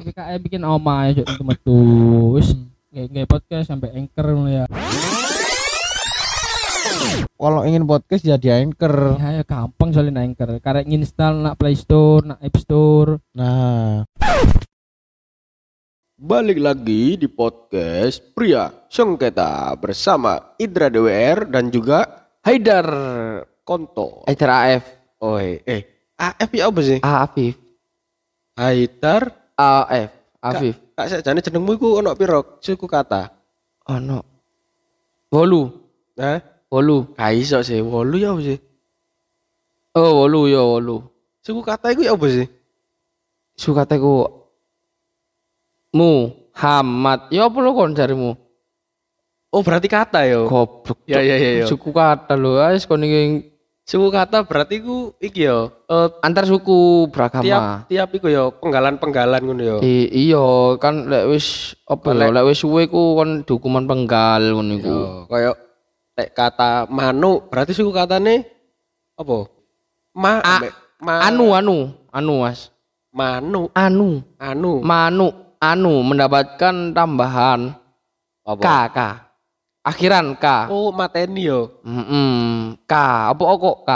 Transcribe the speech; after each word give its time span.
PKM 0.00 0.40
bikin 0.44 0.62
oma 0.66 1.10
ya 1.10 1.22
cuk. 1.22 1.26
Metu 1.46 1.78
wis. 2.36 2.52
Nggak 2.90 3.30
podcast 3.30 3.70
sampai 3.70 3.94
anchor 3.94 4.26
ya. 4.50 4.64
Kalau 7.40 7.64
ingin 7.64 7.88
podcast 7.88 8.20
jadi 8.20 8.60
anchor. 8.60 9.16
ya, 9.16 9.40
ya 9.40 9.44
gampang 9.48 9.96
soalnya 9.96 10.20
anchor. 10.20 10.60
Karek 10.60 10.84
nginstal 10.84 11.40
nak 11.40 11.56
Play 11.56 11.72
Store 11.78 12.26
nak 12.26 12.38
App 12.44 12.56
Store. 12.60 13.16
Nah, 13.32 14.04
Balik 16.20 16.60
lagi 16.60 17.16
di 17.16 17.32
podcast 17.32 18.20
Pria 18.36 18.68
Sengketa 18.92 19.72
bersama 19.80 20.52
Idra 20.60 20.92
DWR 20.92 21.48
dan 21.48 21.72
juga 21.72 22.28
Haidar 22.44 22.84
Konto. 23.64 24.28
Haidar 24.28 24.52
AF 24.52 24.99
Oi, 25.20 25.60
eh 25.68 25.82
AF 26.16 26.50
ya 26.56 26.68
apa 26.72 26.80
sih? 26.80 26.98
A 27.04 27.24
Afif 27.28 27.56
Haidar 28.56 29.28
AF 29.56 30.10
Afif 30.40 30.74
Kak 30.96 31.06
sajane 31.08 31.40
jenengmu 31.44 31.76
iku 31.76 32.00
ono 32.00 32.12
piro 32.16 32.56
suku 32.60 32.88
kata? 32.88 33.28
ono 33.88 34.20
Wolu 35.32 35.62
Hah? 36.16 36.40
Wolu 36.72 37.12
Gak 37.16 37.32
iso 37.36 37.58
sih, 37.60 37.80
wolu 37.82 38.16
ya 38.20 38.32
apa 38.32 38.40
sih? 38.44 38.58
Oh 39.96 40.24
Wolu 40.24 40.48
ya 40.48 40.60
Wolu 40.64 41.04
Suku 41.40 41.60
kata 41.64 41.92
iku 41.92 42.04
ya 42.04 42.12
apa 42.16 42.26
sih? 42.28 42.46
Suka 43.56 43.84
teku 43.84 44.24
Muhammad 45.92 47.28
ya 47.28 47.50
apa 47.50 47.58
lo 47.60 47.74
kon 47.74 47.92
jarimu 47.92 48.32
Oh 49.50 49.66
berarti 49.66 49.90
kata 49.90 50.22
ya. 50.30 50.46
goblok 50.46 51.02
Ya, 51.10 51.18
ya, 51.26 51.34
ya, 51.34 51.50
ya. 51.60 51.66
suku 51.66 51.90
kata 51.90 52.38
lo 52.38 52.54
guys 52.62 52.86
kon 52.86 53.02
iki 53.02 53.49
Suku 53.90 54.06
kata 54.14 54.46
berarti 54.46 54.78
iku 54.78 55.18
iki 55.18 55.50
ya. 55.50 55.66
eh, 55.66 56.08
antar 56.22 56.46
suku 56.46 57.10
beragama 57.10 57.42
tiap 57.42 57.62
tiap 57.90 58.08
iku 58.14 58.30
ya 58.30 58.46
penggalan-penggalan 58.54 59.42
ngono 59.42 59.62
ya. 59.66 59.76
I, 59.82 60.06
iya 60.30 60.46
kan 60.78 61.10
lek 61.10 61.26
wis 61.26 61.74
apa 61.90 62.14
Lek- 62.14 62.30
lek 62.30 62.46
wis 62.46 62.62
suwe 62.62 62.86
ku 62.86 63.18
kon 63.18 63.42
hukuman 63.42 63.90
penggal 63.90 64.54
ngono 64.54 64.78
iku 64.78 64.94
Yo, 64.94 65.02
kayak 65.26 65.56
lek 66.14 66.30
kata 66.30 66.86
manuk 66.86 67.50
berarti 67.50 67.74
suku 67.74 67.90
katane 67.90 68.46
apa? 69.18 69.50
Ma, 70.14 70.38
A- 70.38 70.62
ma 71.02 71.26
anu 71.26 71.50
anu 71.50 71.76
anu 72.14 72.46
mas 72.46 72.70
manu 73.10 73.66
anu 73.74 74.22
anu 74.38 74.72
manu 74.86 75.26
anu 75.58 75.92
mendapatkan 76.06 76.94
tambahan 76.94 77.74
apa? 78.46 78.62
K 78.86 78.98
akhiran 79.90 80.26
K 80.34 80.46
Oh, 80.66 80.90
mateni 80.90 81.44
yo. 81.44 81.82
Mm-mm. 81.82 82.78
K 82.82 82.92
apa 83.28 83.42
kok 83.42 83.78
K 83.82 83.90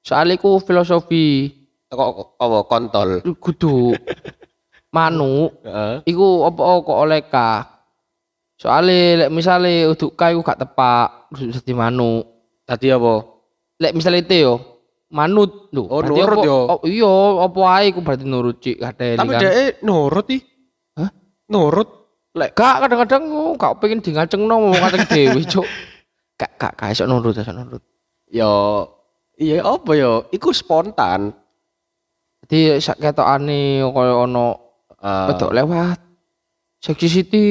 soalnya 0.00 0.36
ku 0.36 0.56
filosofi 0.58 1.52
Kok 1.86 2.36
apa 2.36 2.58
kontol. 2.64 3.24
kudu 3.34 3.96
manu 4.94 5.48
Heeh. 5.60 5.94
iku 6.06 6.44
apa 6.44 6.60
kok 6.78 6.98
oleh 6.98 7.20
K 7.24 7.36
soalnya 8.54 8.98
lek 9.20 9.30
misale 9.30 9.84
untuk 9.84 10.12
K 10.12 10.32
iku 10.32 10.40
gak 10.42 10.58
tepak 10.58 11.30
kudu 11.30 11.52
dadi 11.52 11.72
manu 11.72 12.24
Tadi 12.62 12.88
apa? 12.88 13.24
lek 13.78 13.92
misale 13.92 14.20
T 14.20 14.32
yo 14.38 14.54
manut 15.08 15.70
lho 15.70 15.88
Oh, 15.88 15.98
berarti 15.98 16.20
nurut 16.20 16.36
apa- 16.36 16.44
yo. 16.44 16.58
oh, 16.68 16.80
iya 16.84 17.14
apa 17.40 17.60
ae 17.72 17.84
iku 17.88 18.00
berarti 18.02 18.24
nurut 18.24 18.56
cik 18.58 18.76
kadeli 18.78 19.16
Tapi 19.16 19.30
kan 19.30 19.40
dia 19.40 19.50
nurut 19.80 20.26
ih. 20.28 20.42
Hah? 20.94 21.10
Nurut. 21.48 21.88
Lek 22.34 22.52
gak 22.52 22.84
kadang-kadang 22.84 23.22
oh, 23.28 23.52
gak 23.54 23.78
pengen 23.78 23.98
di 23.98 24.10
ngacengno 24.12 24.54
mau 24.60 24.74
ngaceng 24.74 25.04
dhewe 25.06 25.40
cuk 25.42 25.66
gak 26.38 26.52
gak 26.56 26.72
gak 26.74 26.92
iso 26.92 27.04
nurut 27.04 27.32
iso 27.32 27.50
nurut 27.50 27.82
yo 28.28 28.84
iya 29.34 29.62
apa 29.62 29.94
yo? 29.94 30.26
Iku 30.28 30.50
spontan. 30.50 31.30
Jadi 32.42 32.76
sak 32.78 32.98
ketokane 32.98 33.80
kaya 33.82 34.14
ono 34.18 34.46
wedok 34.98 35.50
lewat. 35.50 35.98
Seksi 36.78 37.08
Siti 37.08 37.44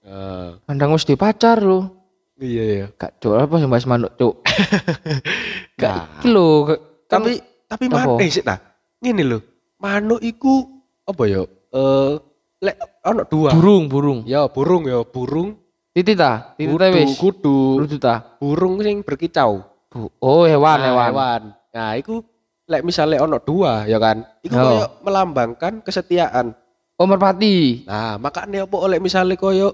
eh, 0.00 0.48
mandang 0.64 0.90
wis 0.90 1.02
di 1.02 1.12
pacar 1.12 1.58
lho. 1.58 1.90
iya 2.36 2.62
iya. 2.64 2.86
Gak 2.92 3.18
cuk 3.18 3.36
apa 3.36 3.54
sih 3.56 3.66
bahas 3.66 3.84
manuk 3.84 4.14
cuk. 4.14 4.34
Gak 5.80 5.92
Nah. 5.92 6.06
iki 6.16 6.28
lho. 6.28 6.48
gak- 6.64 6.82
kan- 7.06 7.20
Tapi 7.20 7.32
tapi 7.66 7.84
mana 7.86 8.16
sih 8.22 8.42
nah? 8.42 8.58
Ngene 8.98 9.22
lho. 9.26 9.38
Manuk 9.76 10.18
iku 10.20 10.62
apa 11.02 11.22
yo? 11.26 11.42
Eh 11.68 12.12
lek 12.60 12.78
ono 13.02 13.22
dua. 13.26 13.50
burung 13.52 13.84
burung. 13.86 14.18
Ya 14.24 14.46
burung 14.46 14.86
ya, 14.86 15.02
burung. 15.02 15.58
Titi 15.92 16.16
ta? 16.16 16.54
Titi 16.56 16.72
ta 16.72 16.86
wis. 16.88 17.18
kudu. 17.18 17.82
Kudu 17.84 17.96
ta. 17.98 18.38
Burung 18.38 18.80
sing 18.80 19.02
berkicau. 19.02 19.60
Bu- 19.92 20.08
Oh 20.18 20.48
hewan 20.48 20.78
Nah, 20.80 20.88
hewan. 20.88 21.42
Nah, 21.72 21.90
iku 21.96 22.24
lek 22.64 22.80
misalnya 22.80 23.20
ono 23.20 23.36
dua 23.36 23.84
ya 23.84 23.98
kan. 23.98 24.24
Iku 24.40 24.54
koyo 24.54 24.86
melambangkan 25.04 25.84
kesetiaan. 25.84 26.56
Oh 26.96 27.04
merpati. 27.04 27.84
Nah, 27.84 28.16
makanya 28.16 28.64
apa 28.64 28.76
oleh 28.78 28.96
misalnya 28.96 29.36
koyo 29.36 29.68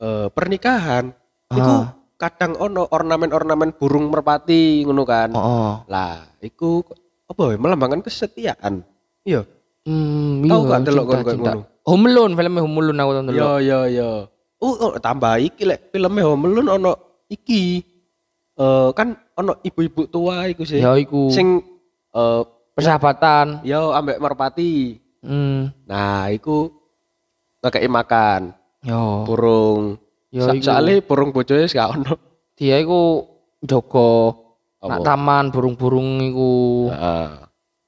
eh, 0.00 0.32
pernikahan 0.32 1.12
iku 1.50 1.74
Ah. 1.84 1.92
kadang 2.16 2.56
ono 2.56 2.88
ornamen-ornamen 2.88 3.76
burung 3.76 4.08
merpati 4.08 4.80
ngono 4.86 5.04
kan. 5.04 5.28
Oh. 5.34 5.40
oh. 5.40 5.72
Lah, 5.90 6.24
iku 6.40 6.80
apa 7.26 7.52
ya 7.52 7.58
melambangkan 7.60 8.00
kesetiaan. 8.00 8.80
Iya. 9.28 9.44
Hmm, 9.84 10.44
Tahu 10.44 10.60
iya, 10.64 10.70
gak 10.70 10.80
delok 10.84 11.04
cinta, 11.04 11.12
kon 11.12 11.20
koyo 11.20 11.34
cinta. 11.36 11.52
ngono? 11.52 11.62
Home 11.86 12.06
Alone, 12.08 12.36
filmnya 12.36 12.60
Home 12.60 12.78
Alone 12.78 13.00
aku 13.00 13.12
tonton 13.16 13.34
Yo 13.34 13.50
yo 13.58 13.80
yo. 13.88 14.10
Oh, 14.60 14.76
oh, 14.76 14.92
tambah 15.00 15.40
iki 15.40 15.64
lek 15.64 15.88
filmnya 15.88 16.28
Home 16.28 16.44
Alone 16.46 16.70
ono 16.70 16.92
iki. 17.26 17.80
Eh 18.54 18.88
kan 18.92 19.16
ono 19.34 19.56
ibu-ibu 19.60 20.04
tua 20.06 20.44
iku 20.46 20.62
sih. 20.62 20.80
Ya 20.80 20.92
iku 20.94 21.32
Sing 21.32 21.64
eh 22.12 22.42
persahabatan. 22.76 23.64
yo 23.64 23.92
ambek 23.92 24.20
merpati. 24.20 25.00
Hmm. 25.20 25.68
Nah, 25.84 26.32
iku 26.32 26.72
ngekei 27.60 27.88
makan 27.88 28.56
Yo. 28.80 29.28
burung. 29.28 30.00
Yo 30.32 30.48
Sa 30.48 30.56
iku. 30.56 30.64
soalnya 30.64 31.04
burung 31.04 31.28
bojone 31.28 31.68
gak 31.68 31.92
ono. 31.92 32.14
dia 32.56 32.76
iku 32.76 33.24
jogo 33.60 34.36
nak 34.80 35.00
taman 35.00 35.52
burung-burung 35.52 36.20
iku. 36.24 36.52
Heeh. 36.88 37.28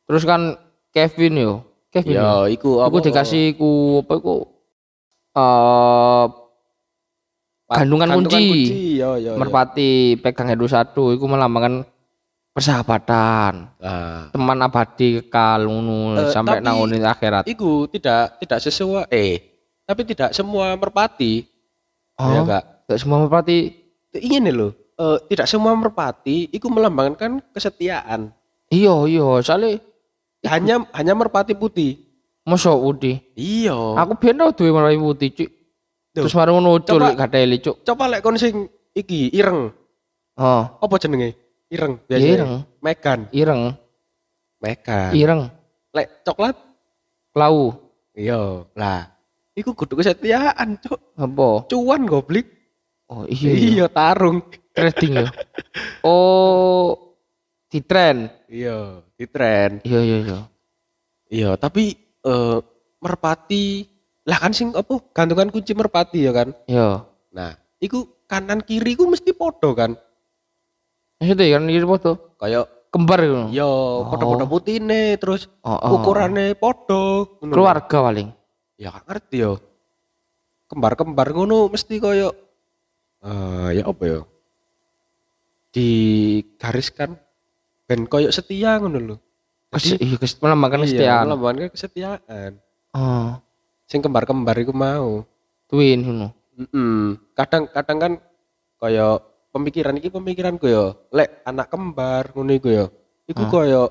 Terus 0.04 0.24
kan 0.24 0.56
Kevin 0.92 1.40
yo. 1.40 1.54
Kevin. 1.92 2.16
yo. 2.16 2.24
Yo, 2.24 2.36
iku 2.48 2.70
Iku 2.80 2.98
dikasih 2.98 3.44
ku 3.52 3.70
apa 4.00 4.12
iku? 4.16 4.36
Eh 5.30 6.24
Pa- 7.62 7.80
Gandungan 7.80 8.08
kunci. 8.18 8.44
Yo 8.96 9.16
yo. 9.16 9.20
yo. 9.22 9.32
merpati 9.34 9.92
pegang 10.18 10.48
hedu 10.48 10.64
satu 10.66 11.12
iku 11.12 11.24
melambangkan 11.24 11.84
persahabatan, 12.52 13.80
Nah, 13.80 14.28
teman 14.28 14.60
abadi 14.60 15.16
kekal 15.18 15.64
ngono 15.64 16.20
Eh, 16.20 16.28
sampai 16.28 16.60
nang 16.60 16.84
akhirat. 16.84 17.48
iku 17.48 17.88
tidak 17.88 18.36
tidak 18.36 18.60
sesuai 18.60 19.08
eh 19.08 19.40
tapi 19.82 20.04
tidak 20.04 20.32
semua 20.32 20.76
merpati 20.76 21.48
ya 22.12 22.20
Oh, 22.20 22.44
enggak 22.44 22.64
gak 22.84 22.98
semua 23.00 23.24
merpati. 23.24 23.72
ingin 24.14 24.52
loh 24.52 24.76
eh, 24.92 25.18
tidak 25.26 25.48
semua 25.48 25.72
merpati 25.72 26.46
itu 26.46 26.68
melambangkan 26.68 27.40
kesetiaan 27.50 28.28
Iya, 28.68 29.00
iya, 29.06 29.40
soalnya 29.40 29.80
hanya 30.46 30.82
hanya 30.92 31.12
merpati 31.14 31.54
putih. 31.54 31.98
Mosok 32.42 32.74
Udi. 32.74 33.12
iya. 33.38 33.74
Aku 34.02 34.18
biyen 34.18 34.34
tau 34.34 34.50
duwe 34.50 34.74
merpati 34.74 34.98
putih, 34.98 35.28
Cuk. 35.30 35.50
Terus 36.12 36.34
ngono 36.34 36.82
coba- 36.82 37.14
cul 37.14 37.14
gateli, 37.14 37.56
Cuk. 37.62 37.86
coba 37.86 38.10
lek 38.10 38.20
kon 38.20 38.34
sing 38.34 38.66
iki 38.92 39.30
ireng. 39.30 39.70
Oh, 40.34 40.62
apa 40.82 40.94
jenenge? 40.98 41.38
Ireng 41.70 41.96
iya, 41.96 42.06
biasanya. 42.10 42.32
ireng, 42.34 42.52
Megan. 42.82 43.20
Ireng, 43.30 43.62
Megan. 44.58 45.10
Ireng, 45.14 45.40
lek 45.94 46.08
coklat? 46.26 46.56
Lau. 47.32 47.78
iya 48.12 48.66
lah. 48.76 49.08
Iku 49.56 49.72
kudu 49.72 49.96
kesetiaan 49.96 50.76
cok 50.80 51.16
Apa? 51.16 51.64
cuan 51.68 52.04
goblik 52.04 52.44
Oh, 53.08 53.24
iya. 53.28 53.52
iya. 53.52 53.68
iya 53.72 53.86
tarung. 53.88 54.40
Trading 54.72 55.20
ya. 55.20 55.28
Oh, 56.00 57.11
di 57.72 57.80
tren. 57.80 58.28
iya 58.46 59.00
di 59.16 59.24
tren 59.24 59.80
Iya, 59.80 60.00
iya, 60.00 60.16
iya. 60.20 60.38
Iya, 61.32 61.50
tapi 61.56 61.96
eh 62.22 62.58
merpati 63.00 63.88
lah 64.22 64.38
kan 64.38 64.52
sing 64.52 64.70
apa 64.70 65.00
gantungan 65.10 65.48
kunci 65.48 65.72
merpati 65.72 66.22
ya 66.22 66.30
kan. 66.30 66.52
Iya. 66.68 67.02
Nah, 67.32 67.50
iku 67.80 68.04
kanan 68.28 68.60
kiri 68.60 68.92
ku 68.92 69.08
mesti 69.08 69.32
podo 69.32 69.72
kan. 69.72 69.96
Maksudnya 71.16 71.56
kan 71.56 71.64
ini 71.64 71.80
foto 71.82 72.36
Kayak 72.36 72.66
kembar 72.92 73.18
gitu. 73.22 73.40
yo 73.50 73.70
podo-podo 74.04 74.44
putihne 74.44 75.16
terus 75.16 75.48
Oh, 75.64 75.72
oh. 75.72 75.90
ukurannya 75.96 76.52
podo. 76.52 77.38
keluarga 77.40 78.04
paling. 78.04 78.28
Ya 78.76 78.92
gak 78.92 79.06
ngerti 79.08 79.36
yo. 79.40 79.52
Kembar-kembar 80.68 81.32
ngono 81.32 81.72
mesti 81.72 81.96
koyo 81.96 82.36
eh 83.22 83.80
ya 83.80 83.88
apa 83.88 84.02
ya? 84.04 84.20
Digariskan 85.72 87.16
ben 87.92 88.08
koyo 88.08 88.32
setia 88.32 88.80
ngono 88.80 88.96
lho. 88.98 89.16
Jadi- 89.68 90.00
iya, 90.00 90.16
melambangkan 90.40 90.80
Iya, 90.80 90.86
kesetiaan. 90.88 91.24
melambangkan 91.28 91.68
kesetiaan. 91.68 92.50
Oh, 92.92 93.36
Sing 93.84 94.00
kembar-kembar 94.00 94.56
iku 94.56 94.72
mau. 94.72 95.28
twin 95.68 96.00
ngono. 96.00 96.28
Mm-mm. 96.56 97.16
Kadang-kadang 97.32 97.98
kan 97.98 98.12
kaya 98.76 99.16
pemikiran 99.48 99.96
iki 99.96 100.08
pemikiranku 100.08 100.64
ya. 100.64 100.96
Lek 101.08 101.44
anak 101.44 101.68
kembar 101.68 102.32
ngono 102.32 102.52
iku 102.52 102.68
ya. 102.68 102.86
Iku 103.24 103.42
Ah. 103.42 103.50
kaya 103.50 103.82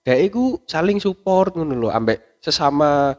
dek 0.00 0.20
iku 0.22 0.44
saling 0.64 1.00
support 1.00 1.52
ngono 1.52 1.72
lho 1.74 1.88
ambek 1.88 2.40
sesama 2.40 3.16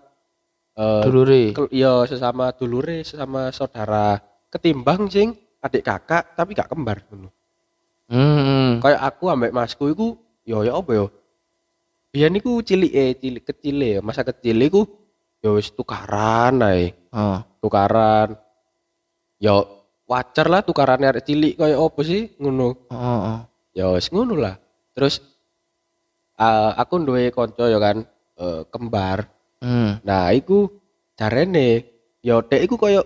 eh 0.73 1.01
Dulure. 1.01 1.53
kel- 1.53 1.69
iya 1.71 2.05
sesama 2.05 2.51
dulure 2.51 3.01
sesama 3.01 3.49
saudara 3.49 4.17
ketimbang 4.49 5.07
sing 5.07 5.33
adik 5.57 5.81
kakak 5.81 6.33
tapi 6.33 6.51
gak 6.51 6.67
kembar 6.67 7.01
ngono 7.07 7.31
Hmm. 8.05 8.77
kayak 8.85 9.01
aku 9.01 9.23
ambek 9.33 9.49
masku 9.49 9.89
iku 9.89 10.07
yo 10.45 10.61
ya 10.61 10.77
apa 10.77 10.91
yo 10.93 11.05
biyen 12.13 12.37
iku 12.37 12.61
cilik 12.61 12.93
eh 12.93 13.17
cilik 13.17 13.43
kecil 13.43 13.81
ya 13.81 13.99
masa 13.99 14.21
kecil 14.21 14.61
iku 14.61 14.85
yo 15.41 15.57
wis 15.57 15.73
tukaran 15.73 16.61
ae 16.61 16.93
Oh. 17.09 17.39
tukaran 17.63 18.35
yo 19.39 19.65
wajar 20.05 20.45
lah 20.45 20.61
tukaran 20.61 21.01
arek 21.01 21.25
cilik 21.25 21.57
kayak 21.57 21.81
apa 21.81 22.01
sih 22.05 22.29
ngono 22.37 22.77
Oh, 22.93 22.99
oh. 23.25 23.39
ya 23.73 23.89
wis 23.89 24.11
ngono 24.13 24.37
lah 24.37 24.53
terus 24.93 25.17
eh, 26.37 26.71
aku 26.77 27.01
duwe 27.01 27.33
kanca 27.33 27.65
ya 27.65 27.79
kan 27.81 28.05
eh, 28.37 28.61
kembar 28.69 29.31
Hmm. 29.65 29.97
nah 30.05 30.29
iku 30.29 30.69
jarene 31.17 31.81
ya 32.21 32.37
dek 32.43 32.69
iku 32.69 32.75
koyo 32.77 33.01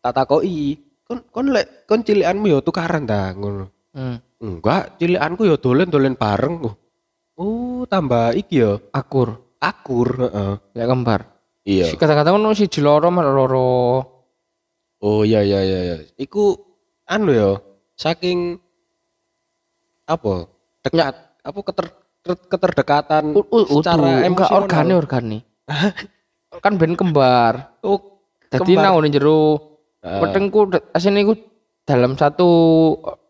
tak 0.00 0.16
takoki 0.16 0.80
kon 1.04 1.20
kon 1.28 1.52
lek 1.52 1.84
kon 1.84 2.00
cilikanmu 2.00 2.48
ya 2.48 2.58
tukaran 2.64 3.04
ta 3.04 3.36
ngono 3.36 3.68
Hmm. 3.92 4.16
enggak 4.40 4.96
cilikanku 4.96 5.44
ya 5.44 5.60
dolen-dolen 5.60 6.16
bareng 6.16 6.64
oh 6.64 6.74
oh 7.36 7.80
tambah 7.84 8.32
iki 8.32 8.64
ya 8.64 8.80
Akur. 8.90 9.36
akur 9.60 10.08
heeh 10.18 10.54
Lek 10.72 10.88
kembar. 10.88 11.20
iya 11.62 11.86
Si 11.86 11.94
kata-kata 11.94 12.32
ngono 12.32 12.50
si 12.52 12.64
loro 12.80 13.12
malah 13.12 13.30
loro. 13.30 13.70
oh 14.98 15.22
iya 15.22 15.44
iya 15.44 15.60
iya 15.60 15.78
iya 15.84 15.96
iku 16.16 16.56
anu 17.04 17.30
ya 17.30 17.50
saking 17.94 18.56
apa 20.08 20.48
dekat 20.82 21.14
apa 21.42 21.58
keter 21.62 21.86
keter- 22.22 22.46
keterdekatan 22.48 23.24
U- 23.34 23.44
u- 23.44 23.68
secara 23.78 24.24
enggak 24.24 24.48
emosional. 24.48 24.58
organi 24.58 24.92
organi. 24.94 25.38
kan 26.64 26.74
ben 26.76 26.94
kembar. 26.94 27.76
oh 27.82 28.24
Jadi 28.48 28.72
kembar. 28.72 28.82
nang 28.82 28.92
ngene 28.96 29.08
jero 29.10 29.40
Heeh. 30.00 30.20
petengku 30.20 30.60
asine 30.90 31.22
iku 31.22 31.36
dalam 31.82 32.14
satu 32.14 32.48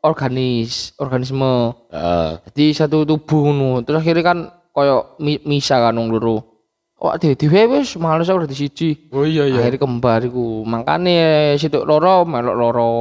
organis 0.02 0.92
organisme. 0.96 1.72
Heeh. 1.88 2.30
Jadi 2.50 2.64
satu 2.74 3.02
tubuh 3.02 3.48
ngono. 3.48 3.80
Terus 3.82 4.00
akhirnya 4.00 4.24
kan 4.24 4.38
koyo 4.70 5.16
mi- 5.18 5.42
misa 5.42 5.78
kan 5.78 5.94
wong 5.94 6.10
loro. 6.10 6.36
Wah, 6.96 7.18
dhewe 7.18 7.34
wis 7.66 7.98
males 7.98 8.30
aku 8.30 8.46
dadi 8.46 8.54
siji. 8.54 9.10
oh 9.10 9.26
iya 9.26 9.42
iya 9.44 9.58
Akhirnya 9.58 9.82
kembar 9.82 10.22
iku. 10.22 10.62
Makane 10.62 11.18
situ 11.56 11.82
loro 11.82 12.22
melok 12.22 12.54
loro. 12.54 12.92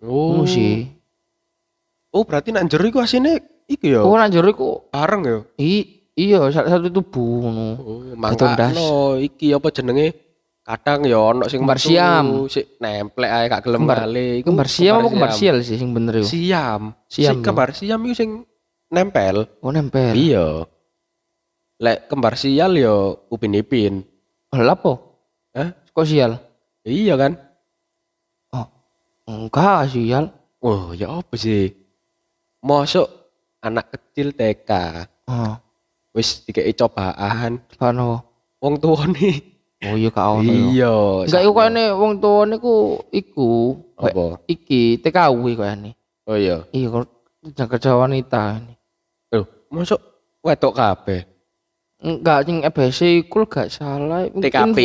oh 0.00 0.46
sih. 0.46 0.86
oh 2.10 2.24
berarti 2.24 2.50
nak 2.50 2.66
jero 2.66 2.88
iku 2.88 2.98
asine 2.98 3.38
iki 3.68 3.92
ya 3.92 4.00
Oh, 4.00 4.16
nang 4.16 4.32
jero 4.32 4.48
iku 4.48 4.88
bareng 4.88 5.22
ya 5.22 5.38
i 5.58 5.84
iya 6.16 6.40
sa- 6.48 6.64
satu 6.64 6.88
tubuh 6.88 7.44
ngono. 7.44 7.66
oh 8.80 9.12
iki 9.14 9.52
apa 9.52 9.68
jenenge 9.68 10.29
kadang 10.70 11.02
ya 11.02 11.18
ono 11.18 11.44
sing 11.46 11.60
Kembar 11.60 11.78
siam. 11.78 12.46
sik 12.46 12.78
nemplek 12.78 13.26
ae 13.28 13.44
gak 13.46 13.62
gelem 13.62 13.82
bali 13.84 14.38
iku 14.38 14.48
Kembar 14.48 14.68
siam 14.68 14.94
apa 14.96 15.08
kembar 15.08 15.32
sial 15.32 15.56
sih 15.60 15.74
sing 15.74 15.90
bener 15.90 16.14
iku? 16.16 16.26
siam 16.26 16.94
Siam, 17.04 17.10
si 17.10 17.20
ya. 17.26 17.32
kembar 17.36 17.70
siam 17.70 18.00
iku 18.00 18.14
sing 18.14 18.30
nempel 18.88 19.46
Oh 19.58 19.70
nempel. 19.70 20.12
iya 20.12 20.62
lek 21.76 22.06
kembar 22.06 22.34
sial 22.34 22.74
ya 22.74 22.94
upin 23.26 23.54
ipin 23.54 24.04
Lah 24.50 24.74
apa? 24.74 24.92
Hah? 25.52 25.68
Kok 25.90 26.04
sial? 26.04 26.38
iya 26.82 27.14
kan 27.14 27.34
Enggak 29.24 29.86
sial. 29.88 30.26
oh 30.58 30.90
ya 30.90 31.06
apa 31.12 31.34
sih 31.34 31.70
Mosok 32.60 33.06
anak 33.60 33.90
kecil 33.90 34.34
TK 34.34 34.70
Oh, 35.30 35.54
wis 36.10 36.42
dikei 36.42 36.74
cobaan 36.74 37.62
apa? 37.78 38.26
wong 38.58 38.74
tuane 38.76 39.59
Oh 39.80 39.96
iya 39.96 40.08
gak 40.10 40.28
ono. 40.30 40.44
ya. 40.44 40.60
iya 40.68 40.94
Enggak 41.24 41.42
iku 41.42 41.52
kayane 41.54 41.84
wong 41.90 42.12
tuane 42.16 42.56
ku 42.56 42.74
iku 43.08 43.50
apa 43.96 44.36
iki 44.44 45.00
TKW 45.00 45.44
kayane. 45.54 45.96
oh 46.24 46.36
iya 46.36 46.68
Iya 46.68 47.00
jaga 47.50 47.74
kerja 47.74 47.96
wanita 47.96 48.60
ini. 48.60 48.74
Loh, 49.32 49.48
mosok 49.70 50.00
wedok 50.40 50.74
kabeh 50.74 51.24
Enggak 51.98 52.44
sing 52.44 52.60
EBC 52.60 52.98
iku 53.24 53.44
gak 53.44 53.68
salah. 53.68 54.24
Mungkin 54.26 54.44
TKP. 54.44 54.78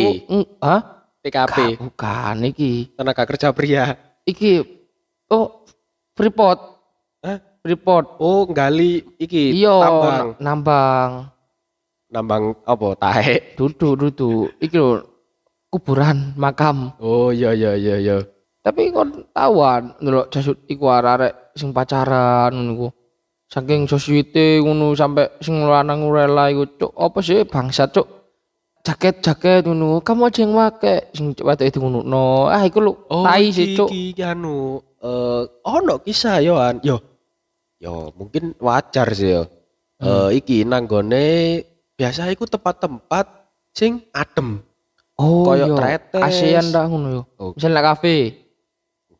Hah? 0.60 0.80
TKP 1.20 1.56
Gak, 1.58 1.80
bukan 1.82 2.36
iki. 2.46 2.72
tenaga 2.92 3.24
kerja 3.24 3.50
pria 3.50 3.96
Iki 4.22 4.52
oh 5.28 5.64
Freeport. 6.12 6.60
Hah? 7.20 7.36
Freeport. 7.60 8.16
oh 8.16 8.46
gali 8.46 9.04
iki 9.16 9.52
Iya, 9.52 9.76
tambang 9.76 10.16
na- 10.16 10.36
nambang. 10.40 11.10
Nambang 12.16 12.56
apa 12.64 12.96
tahe 12.96 13.36
Duduk 13.60 13.92
duduk. 14.00 14.56
Iki 14.56 14.76
lho 14.80 15.04
kuburan 15.68 16.32
makam. 16.40 16.96
oh 16.96 17.28
iya 17.28 17.52
iya 17.52 17.76
iya 17.76 17.96
iya 18.00 18.16
Tapi 18.64 18.90
kon 18.90 19.28
tawan 19.30 19.94
ndelok 20.00 20.32
jasut 20.32 20.58
iku 20.66 20.88
arek 20.90 21.52
sing 21.54 21.70
pacaran 21.76 22.50
ngono 22.56 22.72
iku. 22.74 22.88
Saking 23.46 23.86
sosiete 23.86 24.58
ngono 24.58 24.96
sampai 24.96 25.38
sing 25.38 25.62
lanang 25.62 26.08
rela 26.10 26.50
iku 26.50 26.64
cuk 26.66 26.92
apa 26.96 27.18
sih 27.22 27.44
bangsat 27.46 27.92
cuk. 27.94 28.08
Jaket-jaket 28.86 29.66
ngono, 29.66 29.98
kamu 29.98 30.30
aja 30.30 30.46
yang 30.46 30.54
make 30.54 31.10
sing 31.10 31.34
wedok 31.34 31.66
itu 31.66 31.78
ngono. 31.82 32.06
No, 32.06 32.46
ah 32.46 32.62
iku 32.62 32.78
lho 32.82 32.92
tai 33.06 33.50
sih 33.54 33.74
cuk. 33.78 33.90
iki 33.90 34.22
anu 34.22 34.78
eh 34.98 35.42
ono 35.62 35.94
kisah 36.02 36.42
yo 36.42 36.58
an 36.58 36.82
yo 36.82 36.98
yo 37.78 38.10
mungkin 38.16 38.56
wajar 38.58 39.12
sih 39.12 39.36
yo 39.36 39.44
Hmm. 39.96 40.28
Eh 40.28 40.44
iki 40.44 40.60
nanggone 40.68 41.24
biasa 41.96 42.28
iku 42.28 42.44
tempat-tempat 42.44 43.26
sing 43.72 44.04
adem 44.12 44.60
Oh, 45.16 45.48
koyo 45.48 45.64
iya. 45.66 45.76
tretes. 45.96 46.20
ASEAN 46.20 46.66
dah 46.68 46.84
ngono 46.84 47.08
yo. 47.10 47.22
Oh. 47.36 47.50
Misalnya 47.56 47.80
kafe. 47.82 48.44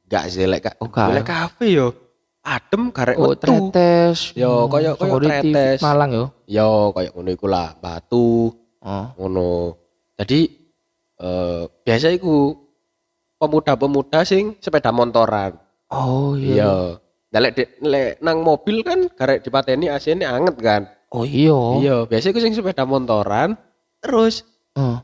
gak 0.06 0.28
sih 0.28 0.44
lek 0.44 0.62
ka- 0.62 0.78
Oh, 0.78 0.87
lek 0.87 1.25
kafe 1.25 1.67
yo 1.73 1.90
adem 2.38 2.93
karek 2.93 3.17
Oh, 3.17 3.32
metu 3.32 3.43
tretes. 3.43 4.37
Yo, 4.37 4.62
Hmm, 4.62 4.70
koyo- 4.70 4.94
koyo 4.94 5.17
di 5.19 5.26
TV 5.26 5.32
tretes. 5.50 5.81
Malang 5.81 6.11
yo. 6.12 6.25
yo 6.46 6.69
kayak 6.93 7.11
ngono 7.11 7.31
iku 7.32 7.46
lah 7.49 7.75
batu 7.75 8.52
Oh. 8.79 9.06
ngono 9.17 9.49
jadi 10.14 10.40
eh 11.17 11.62
biasa 11.82 12.12
iku 12.12 12.55
pemuda-pemuda 13.34 14.22
sing 14.22 14.55
sepeda 14.58 14.93
motoran 14.93 15.56
Oh 15.89 16.36
iya. 16.36 16.55
iya 16.55 16.72
Nah, 17.27 17.41
lek 17.43 18.20
nang 18.20 18.41
mobil 18.41 18.81
kan 18.81 19.10
karek 19.10 19.43
dipateni 19.43 19.89
AC 19.89 20.08
ini 20.10 20.22
anget 20.22 20.55
kan 20.56 20.82
Oh 21.17 21.25
iya. 21.25 21.56
iya 21.81 21.96
biasa 22.05 22.29
iku 22.29 22.39
sing 22.39 22.53
sepeda 22.53 22.85
motoran 22.85 23.56
terus 23.99 24.44
Oh. 24.77 25.01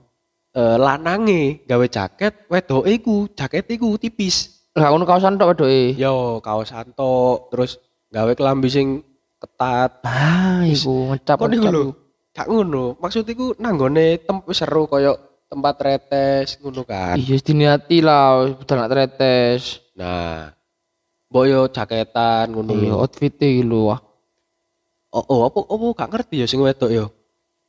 eh, 0.52 0.76
lanange 0.76 1.64
gawe 1.64 1.86
jaket 1.88 2.44
wedoke 2.46 2.84
iku 2.86 3.24
jaket 3.32 3.64
iku 3.70 3.96
tipis 3.96 4.60
Lah 4.72 4.88
ngono 4.88 5.04
kaosan 5.04 5.36
tok 5.36 5.56
wedoke. 5.56 5.96
yo 5.96 6.12
kaos 6.38 6.68
santok 6.68 7.48
terus 7.48 7.80
gawe 8.08 8.28
kelambi 8.32 8.68
sing 8.68 9.00
ketat 9.36 10.04
Ah, 10.04 10.60
iku 10.62 11.08
ngecap. 11.10 11.40
ngecap 11.40 11.96
gak 12.32 12.46
ngono 12.48 12.96
maksud 12.96 13.24
iku 13.24 13.56
nanggone 13.56 14.20
tem 14.20 14.44
wis 14.44 14.56
seru 14.56 14.84
koyo 14.84 15.16
tempat 15.48 15.76
retes 15.78 16.56
ngono 16.58 16.80
kan 16.82 17.16
Iya, 17.16 17.36
diniati 17.38 18.00
lah, 18.00 18.52
budal 18.52 18.76
nak 18.78 18.88
tretes. 18.88 19.80
nah 19.92 20.52
boyo 21.26 21.64
jaketan 21.66 22.52
ngono 22.52 22.72
Iya, 22.72 22.92
outfit 22.94 23.36
iki 23.36 23.60
lho. 23.62 23.96
Oh, 25.12 25.24
oh 25.28 25.40
apa 25.46 25.60
apa 25.68 25.84
gak 26.02 26.10
ngerti 26.12 26.36
ya 26.42 26.46
sing 26.48 26.60
wedok 26.60 26.90
yo 26.90 27.06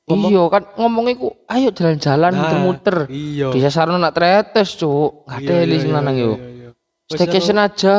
Ngomong- 0.04 0.32
Iya 0.36 0.44
kan 0.52 0.64
ngomong 0.76 1.06
iku, 1.16 1.32
ayo 1.48 1.72
jalan-jalan 1.72 2.32
Nah, 2.36 2.40
muter-muter. 2.44 2.98
iya 3.08 3.48
Di 3.56 3.64
nak 3.96 4.12
tretes, 4.12 4.76
Cuk. 4.76 5.24
Gak 5.32 5.40
Iya, 5.40 5.48
ada 5.48 5.64
iya, 5.64 5.80
sing 5.80 5.92
lanang 5.96 6.16
iya, 6.20 6.26
yo. 6.28 6.34
iya, 6.36 6.70
Staycation 7.08 7.56
aja. 7.56 7.96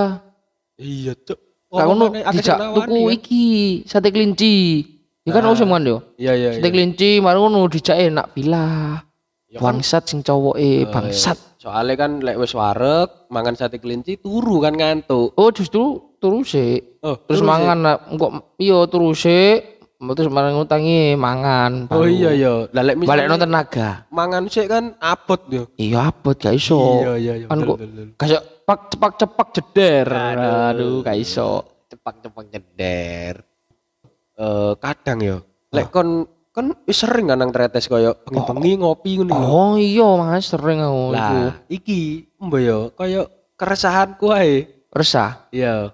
iya 0.77 1.13
cuk 1.17 1.39
Lah 1.75 1.91
ngono 1.91 2.13
dijak 2.13 2.59
tuku 2.61 2.99
iki 3.11 3.45
sate 3.89 4.13
kelinci. 4.13 4.85
Ya 5.25 5.33
kan 5.33 5.49
usum 5.49 5.73
kan 5.73 5.81
yo. 5.83 6.05
iya 6.21 6.37
iya 6.37 6.61
Sate 6.61 6.69
kelinci 6.69 7.25
mari 7.25 7.41
ngono 7.41 7.65
dijak 7.73 7.97
enak 7.97 8.37
villa. 8.37 9.01
Ya 9.49 9.59
kan, 9.63 9.81
Bangsat 9.81 10.05
sing 10.05 10.21
cowoke, 10.21 10.61
eh, 10.61 10.85
bangsat. 10.85 11.39
soalnya 11.57 11.95
kan 11.97 12.21
lek 12.21 12.37
wis 12.37 12.53
wareg 12.53 13.09
mangan 13.33 13.57
sate 13.57 13.81
kelinci 13.81 14.21
turu 14.21 14.61
kan 14.61 14.77
ngantuk 14.77 15.33
Oh, 15.41 15.49
justru 15.49 16.13
terus 16.25 16.49
sih. 16.49 16.81
oh 17.05 17.21
Terus 17.29 17.45
turu 17.45 17.51
mangan 17.53 17.79
kok 18.17 18.33
iya 18.57 18.79
terus 18.89 19.21
sih. 19.21 19.61
Terus 19.95 20.29
marang 20.29 20.57
ngutangi 20.57 21.17
mangan. 21.17 21.89
oh 21.89 22.01
baru. 22.01 22.09
iya 22.09 22.31
iya 22.33 22.53
lah 22.73 22.83
lek 22.83 22.97
Balik 23.05 23.25
nonton 23.25 23.49
tenaga. 23.49 24.05
mangan 24.09 24.49
sih 24.49 24.65
kan 24.65 24.97
abot 24.99 25.41
yo 25.49 25.65
Iya 25.77 26.09
abot 26.09 26.33
gak 26.35 26.53
iso. 26.53 26.81
iya 27.01 27.13
iya 27.17 27.33
iya 27.41 27.47
Kan 27.49 27.61
kok-. 27.61 27.79
Kasih 28.17 28.41
cepak 28.41 28.81
cepak 28.89 29.13
cepak 29.21 29.49
jeder. 29.53 30.07
Aduh. 30.09 30.61
Aduh, 30.73 30.95
gak 31.01 31.17
iso. 31.17 31.51
cepak-cepak 31.85 32.45
jeder 32.49 33.35
eh 34.35 34.73
kadang 34.83 35.19
yo 35.23 35.37
lek 35.71 35.95
kon 35.95 36.27
kon 36.51 36.75
wis 36.85 36.99
sering 36.99 37.31
kan 37.31 37.39
nang 37.39 37.55
tretes 37.55 37.87
koyo 37.87 38.19
bengi-bengi 38.27 38.83
ngopi 38.83 39.11
ngono. 39.19 39.31
Oh 39.35 39.73
iya, 39.75 40.07
mas 40.19 40.51
sering 40.51 40.83
aku 40.83 41.15
lah 41.15 41.55
iki 41.71 42.27
mbok 42.39 42.59
yo 42.59 42.79
koyo 42.95 43.31
keresahanku 43.55 44.35
ae 44.35 44.67
Resah. 44.91 45.47
iya 45.51 45.91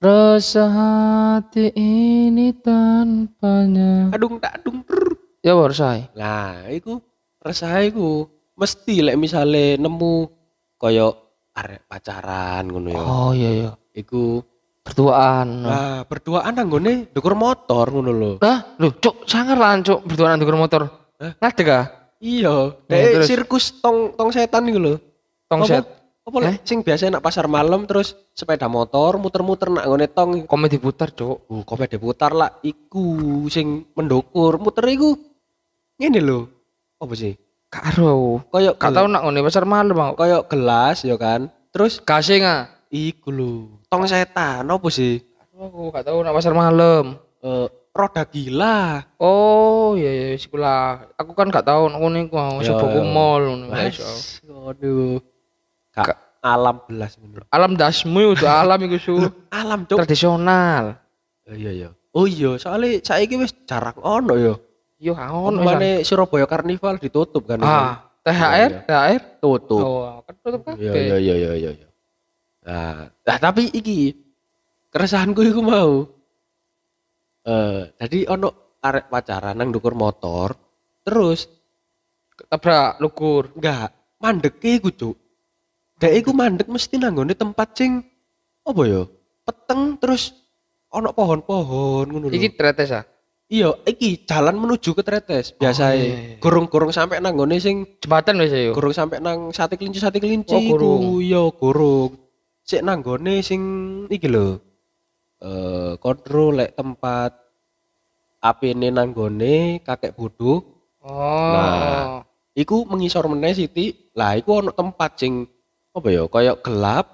Resah 0.00 0.72
hati 0.72 1.76
ini 1.76 2.56
tanpanya. 2.56 4.08
Adung 4.16 4.40
tak 4.40 4.56
adung. 4.56 4.80
brr. 4.80 5.12
Ya 5.44 5.52
saya. 5.76 6.08
Lah, 6.16 6.72
iku 6.72 7.04
resah 7.44 7.84
iku 7.84 8.24
mesti 8.56 9.04
lek 9.04 9.20
misale 9.20 9.76
nemu 9.76 10.24
koyo 10.80 11.36
arek 11.52 11.84
pacaran 11.84 12.64
ngono 12.72 12.88
ya. 12.96 13.04
Oh 13.04 13.32
iya 13.36 13.50
iya. 13.52 13.70
Iku 13.92 14.40
Berduaan. 14.80 15.68
lah 15.68 16.08
berduaan 16.08 16.56
nanggone 16.56 17.12
ndukur 17.12 17.36
motor 17.36 17.92
ngono 17.92 18.10
lho. 18.16 18.32
Lah, 18.40 18.80
lho, 18.80 18.96
cuk, 18.96 19.28
sangar 19.28 19.60
lah, 19.60 19.76
cuk, 19.84 20.00
berduaan 20.08 20.40
ndukur 20.40 20.56
motor. 20.56 20.88
Hah? 21.20 21.36
Ngadeg 21.44 21.68
ah? 21.68 21.84
Iya, 22.24 22.72
Ya, 22.88 22.96
dek 22.96 23.12
terus? 23.20 23.26
sirkus 23.28 23.64
tong 23.84 24.16
tong 24.16 24.32
setan 24.32 24.64
iku 24.64 24.80
lho. 24.80 24.94
Tong 25.44 25.68
set. 25.68 25.84
Apa 26.20 26.36
lek 26.36 26.68
sing 26.68 26.84
biasa 26.84 27.08
nak 27.08 27.24
pasar 27.24 27.48
malam 27.48 27.88
terus 27.88 28.12
sepeda 28.36 28.68
motor 28.68 29.16
muter-muter 29.16 29.72
nak 29.72 29.88
ngone 29.88 30.06
tong 30.12 30.44
Komedi 30.44 30.76
putar, 30.76 31.16
cuk. 31.16 31.48
Oh, 31.48 31.64
kopi 31.64 31.88
diputar 31.88 32.36
lah 32.36 32.60
iku 32.60 33.48
sing 33.48 33.88
mendukur 33.96 34.60
muter 34.60 34.84
iku 34.92 35.16
ngene 35.96 36.20
lho. 36.20 36.44
Apa 37.00 37.16
sih? 37.16 37.32
Karo. 37.72 38.44
Koyo 38.52 38.76
Gak 38.76 38.92
tau 38.92 39.08
nak 39.08 39.24
ngene 39.24 39.40
pasar 39.40 39.64
malam, 39.64 40.12
koyo 40.12 40.44
gelas 40.44 41.08
ya 41.08 41.16
kan. 41.16 41.48
Terus 41.72 42.04
Gasing 42.04 42.44
ah. 42.44 42.68
iku 42.92 43.32
lho, 43.32 43.80
tong 43.88 44.04
setan 44.04 44.66
apa 44.66 44.88
sih? 44.92 45.24
Aku 45.56 45.88
gak 45.88 46.04
tau 46.04 46.20
nak 46.20 46.36
pasar 46.36 46.52
malam. 46.52 47.16
Eh 47.40 47.68
roda 47.90 48.22
gila. 48.28 49.02
Oh, 49.18 49.98
iya 49.98 50.36
iya 50.36 50.46
kula. 50.46 51.10
Aku 51.16 51.32
kan 51.32 51.48
gak 51.48 51.64
tau 51.66 51.88
nak 51.88 51.96
ngene 51.96 52.28
iku, 52.28 52.36
coba 52.60 52.86
ku 52.92 53.00
ya. 53.00 53.08
mall 53.08 53.42
ngono 53.56 53.66
guys. 53.72 53.98
Kak 55.90 56.18
alam 56.40 56.80
belas 56.88 57.20
bener. 57.20 57.44
Alam 57.52 57.76
dasmu 57.76 58.32
udah 58.32 58.64
alam 58.64 58.80
iku 58.80 58.96
su. 58.96 59.14
Alam 59.52 59.84
cuk. 59.84 60.00
Tradisional. 60.00 60.96
Oh, 61.44 61.52
iya 61.52 61.70
iya. 61.70 61.88
Oh 62.16 62.24
iya, 62.24 62.56
soalnya 62.56 62.96
saiki 63.04 63.36
wis 63.36 63.52
jarang 63.68 63.98
ono 64.00 64.34
ya. 64.34 64.54
Yo 65.00 65.12
ono. 65.12 65.60
Omane 65.60 66.00
Surabaya 66.00 66.48
Karnival 66.48 66.96
ditutup 66.96 67.44
kan. 67.44 67.60
Ah, 67.60 68.08
THR, 68.24 68.70
Iya, 68.72 68.80
THR. 68.88 69.22
tutup. 69.42 69.84
Oh, 69.84 70.24
kan 70.24 70.34
tutup 70.40 70.60
kabeh. 70.64 70.80
Iya 70.80 70.92
iya 70.96 71.16
iya 71.20 71.34
iya 71.36 71.50
iya. 71.54 71.70
iya. 71.76 71.88
Nah, 72.60 73.08
nah, 73.12 73.36
tapi 73.36 73.68
iki 73.72 74.16
keresahanku 74.88 75.44
iku 75.44 75.60
mau. 75.60 76.08
Eh, 77.40 77.82
tadi 77.96 78.24
ono 78.28 78.76
arek 78.80 79.08
pacaran 79.08 79.56
nang 79.56 79.68
ndukur 79.72 79.92
motor, 79.92 80.56
terus 81.04 81.48
Tabrak 82.40 82.96
lugur. 83.04 83.52
enggak 83.52 83.92
mandeke 84.16 84.80
iku, 84.80 84.88
Cuk. 84.88 85.16
Dek 86.00 86.12
iku 86.16 86.30
mandek 86.32 86.64
mesti 86.66 86.96
nanggone 86.96 87.36
tempat 87.36 87.76
sing 87.76 88.00
apa 88.64 88.82
ya? 88.88 89.02
Peteng 89.44 90.00
terus 90.00 90.32
ono 90.88 91.12
pohon-pohon 91.12 92.08
ngono 92.08 92.26
lho. 92.26 92.34
Iki 92.34 92.56
tretes 92.56 92.90
ah. 92.90 93.04
Iya, 93.50 93.74
iki 93.82 94.22
jalan 94.30 94.62
menuju 94.62 94.94
ke 94.94 95.02
Tretes. 95.02 95.50
Biasa 95.58 95.90
Oh, 95.90 95.98
iya, 95.98 96.06
iya. 96.06 96.34
gorong-gorong 96.38 96.94
sampai 96.94 97.18
nanggone 97.18 97.58
sing 97.58 97.82
Jembatan 97.98 98.38
wis 98.38 98.54
ya, 98.54 98.70
yo. 98.70 98.72
Gorong 98.78 98.94
sampai 98.94 99.18
nang 99.18 99.50
sate 99.50 99.74
kelinci 99.74 99.98
sate 99.98 100.22
kelinci 100.22 100.54
Oh, 100.54 100.62
gorong. 100.78 101.18
ya 101.18 101.42
gorong. 101.50 102.14
Sik 102.62 102.86
nanggone 102.86 103.42
sing 103.42 103.60
iki 104.06 104.30
lho. 104.30 104.62
Eh 105.42 105.98
kontrol 105.98 106.62
lek 106.62 106.78
tempat 106.78 107.34
apene 108.38 108.94
nanggone 108.94 109.82
kakek 109.82 110.14
bodoh 110.14 110.62
Oh. 111.02 111.50
Nah. 111.50 112.22
iku 112.54 112.86
mengisor 112.86 113.26
meneh 113.26 113.50
Siti. 113.50 114.14
Lah 114.14 114.38
iku 114.38 114.62
ono 114.62 114.70
tempat 114.70 115.18
sing 115.18 115.42
apa 115.90 116.08
ya 116.08 116.22
kaya 116.26 116.52
gelap 116.56 117.06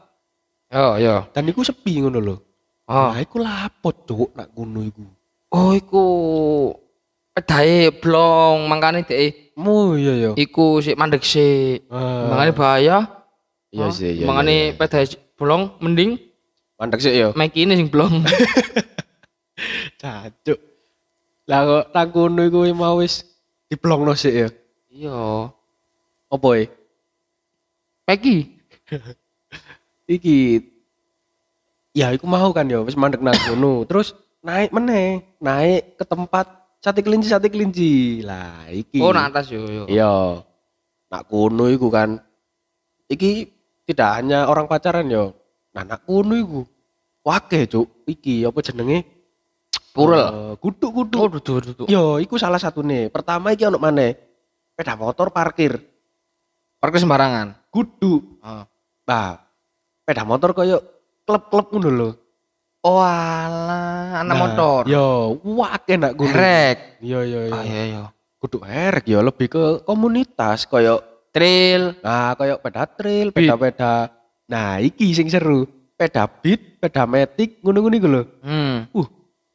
Yo 0.66 0.98
yo. 0.98 1.16
dan 1.30 1.46
iku 1.46 1.62
sepi 1.62 2.02
ngono 2.02 2.18
lho. 2.18 2.36
Oh. 2.86 3.10
Nah 3.10 3.18
iku 3.18 3.36
lapot 3.38 3.96
cuk 4.04 4.30
nak 4.34 4.50
ngono 4.52 4.82
iku. 4.82 5.02
Oh, 5.54 5.72
iku 5.72 6.04
pedae 7.32 7.94
blong 7.94 8.66
mangkane 8.66 9.06
dhek 9.06 9.54
Oh 9.56 9.94
iya 9.94 10.12
ya. 10.14 10.30
iku 10.34 10.82
sik 10.82 10.98
mandek 10.98 11.22
sik. 11.22 11.86
Ah, 11.88 12.28
Mangane 12.28 12.52
bahaya. 12.52 12.98
Iya 13.70 13.86
Oh, 13.86 13.90
sih 13.90 14.10
iya. 14.20 14.26
Mangane 14.26 14.74
pedae 14.74 15.06
blong 15.38 15.78
mending 15.78 16.18
mandek 16.76 17.00
sih 17.00 17.14
ya. 17.14 17.30
mek 17.32 17.54
ini 17.54 17.78
sing 17.78 17.88
blong. 17.88 18.26
Cacuk. 20.00 20.58
Lah 21.46 21.60
kok 21.62 21.84
nang 21.94 22.08
kono 22.10 22.42
iku 22.42 22.66
mau 22.74 22.98
wis 22.98 23.22
diblongno 23.66 24.12
sik 24.12 24.34
ya. 24.34 24.48
Iya. 24.90 25.18
Apa 26.26 26.48
e? 26.58 26.64
Peki. 28.04 28.55
Iki 30.06 30.62
ya 31.96 32.14
iku 32.14 32.28
mau 32.30 32.52
kan 32.54 32.70
ya 32.70 32.82
wis 32.84 32.94
mandek 32.94 33.22
nang 33.22 33.34
kono. 33.34 33.82
Terus 33.88 34.14
naik 34.44 34.70
meneh, 34.70 35.26
naik 35.42 35.98
ke 35.98 36.04
tempat 36.06 36.46
sate 36.78 37.02
kelinci 37.02 37.26
sate 37.26 37.50
kelinci. 37.50 38.22
Lah 38.22 38.70
iki. 38.70 39.02
Oh, 39.02 39.10
nang 39.10 39.30
atas 39.30 39.50
yo 39.50 39.66
yo. 39.66 39.84
Iya. 39.90 40.42
Nak 41.10 41.22
kono 41.26 41.66
iku 41.66 41.90
kan. 41.90 42.22
Iki 43.10 43.50
tidak 43.86 44.22
hanya 44.22 44.46
orang 44.50 44.66
pacaran 44.66 45.06
yo. 45.10 45.34
Nah, 45.74 45.82
nak 45.86 46.06
kono 46.06 46.34
iku. 46.34 46.60
Wake, 47.26 47.66
Cuk. 47.66 48.06
Iki 48.06 48.46
apa 48.46 48.58
jenenge? 48.62 49.02
Purel. 49.90 50.22
Eh, 50.22 50.54
Kudu-kudu. 50.62 51.16
Oh, 51.18 51.26
dudu 51.26 51.52
dudu. 51.58 51.84
Yo, 51.90 52.22
iku 52.22 52.38
salah 52.38 52.62
satu 52.62 52.86
nih. 52.86 53.10
Pertama 53.10 53.50
iki 53.50 53.66
ono 53.66 53.82
maneh. 53.82 54.14
Sepeda 54.70 54.94
motor 54.94 55.34
parkir. 55.34 55.74
Parkir 56.78 57.02
sembarangan. 57.02 57.66
Kudu. 57.74 58.38
Oh. 58.46 58.64
Nah, 59.06 59.38
sepeda 60.02 60.26
motor 60.26 60.50
koyo 60.50 60.78
klub-klub 61.22 61.70
ngono 61.70 61.90
lho. 61.94 62.10
Oh, 62.86 63.02
alah, 63.02 64.22
anak 64.22 64.34
Nah, 64.34 64.40
motor. 64.42 64.80
Yo, 64.86 65.38
wake 65.42 65.94
nak 65.98 66.14
ngono. 66.14 66.34
Rek. 66.34 66.78
Yo 67.02 67.22
yo 67.22 67.50
yo. 67.50 67.54
Oh, 67.54 67.62
iya 67.62 67.82
iya. 67.86 68.02
Kudu 68.38 68.62
erek 68.62 69.06
yo 69.10 69.22
lebih 69.22 69.46
ke 69.50 69.64
komunitas 69.86 70.66
koyo 70.66 71.02
Trail. 71.36 72.00
nah 72.00 72.32
koyo 72.32 72.56
peda 72.64 72.88
trail, 72.88 73.28
peda-peda. 73.28 74.08
Nah, 74.48 74.80
iki 74.80 75.12
sing 75.12 75.28
seru. 75.28 75.68
Peda 75.92 76.24
beat, 76.24 76.80
peda 76.80 77.04
matic, 77.04 77.60
ngono-ngono 77.60 77.94
iku 77.96 78.08
lho. 78.08 78.22
Hmm. 78.40 78.88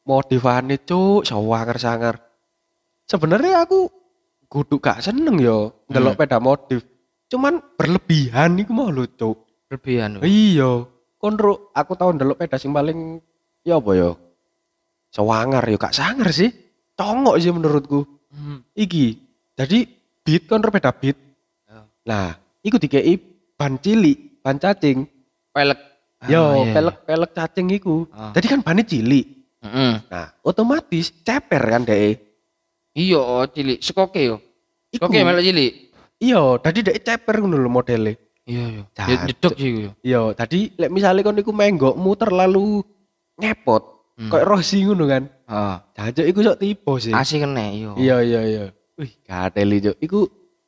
Modifane 0.06 0.78
cuk, 0.78 1.26
sangar-sangar. 1.26 2.22
Sebenarnya 3.10 3.66
aku 3.66 3.90
kudu 4.46 4.78
gak 4.78 5.02
seneng 5.02 5.42
yo 5.42 5.86
ndelok 5.90 6.22
peda 6.22 6.38
modif. 6.38 6.86
Cuman 7.32 7.64
berlebihan 7.80 8.60
iku 8.60 8.76
mau 8.76 8.92
lho 8.92 9.08
cuk. 9.08 9.48
Berlebihan. 9.72 10.20
Iya, 10.20 10.84
konro 11.16 11.72
aku 11.72 11.96
tau 11.96 12.12
ndelok 12.12 12.44
peda 12.44 12.60
sing 12.60 12.76
paling 12.76 13.24
ya 13.64 13.80
apa 13.80 13.92
ya? 13.96 14.12
Sewangar 15.16 15.64
ya 15.64 15.80
gak 15.80 15.96
sangar 15.96 16.28
sih. 16.36 16.52
Congok 17.00 17.40
sih 17.40 17.56
menurutku. 17.56 18.04
Hmm. 18.36 18.68
Iki. 18.76 19.16
Jadi 19.56 19.88
beat 20.28 20.44
konro 20.52 20.76
peda 20.76 20.92
beat. 20.92 21.16
Ya. 21.72 21.88
Nah, 22.04 22.36
iku 22.60 22.76
dikei 22.76 23.16
ban 23.56 23.80
cilik, 23.80 24.44
ban 24.44 24.60
cacing. 24.60 25.08
Pelek. 25.56 25.80
Yo, 26.30 26.38
Ah, 26.38 26.54
iya, 26.54 26.68
iya. 26.68 26.74
pelek-pelek 26.76 27.32
cacing 27.34 27.68
iku. 27.72 27.96
Ah. 28.12 28.30
Jadi 28.36 28.46
kan 28.52 28.60
bannya 28.60 28.84
cilik. 28.84 29.26
Heeh. 29.64 29.94
Nah, 30.06 30.28
otomatis 30.44 31.16
ceper 31.24 31.64
kan 31.64 31.88
deh. 31.88 32.20
Iya, 32.92 33.48
cilik. 33.56 33.80
Sekoke 33.80 34.20
yo. 34.20 34.38
Sekoke 34.92 35.24
melek 35.24 35.48
cilik. 35.48 35.74
Iya, 36.22 36.62
tadi 36.62 36.86
dek 36.86 37.02
ceper 37.02 37.42
ngono 37.42 37.58
lho 37.58 37.70
modele. 37.74 38.14
Iya, 38.46 38.64
iya. 38.70 38.84
Ya 39.10 39.16
jedok 39.26 39.58
sih 39.58 39.70
yo. 39.90 39.92
Iya, 40.06 40.22
tadi 40.38 40.70
lek 40.78 40.94
misale 40.94 41.26
kon 41.26 41.42
iku 41.42 41.50
menggokmu 41.50 42.12
terlalu 42.14 42.86
ngepot, 43.42 43.84
Hmm. 44.22 44.30
kayak 44.30 44.46
Rossi 44.46 44.86
ngono 44.86 45.10
kan. 45.10 45.24
Heeh. 45.50 45.76
Jajak 45.98 46.26
iku 46.30 46.40
sok 46.46 46.60
tipe 46.62 46.94
sih. 47.02 47.10
Asih 47.10 47.42
kene 47.42 47.66
yo. 47.74 47.92
Iya 47.98 48.22
iya 48.22 48.42
iya. 48.46 48.64
Wih, 49.02 49.10
gateli 49.26 49.82
cuk. 49.82 49.98
Iku 49.98 50.20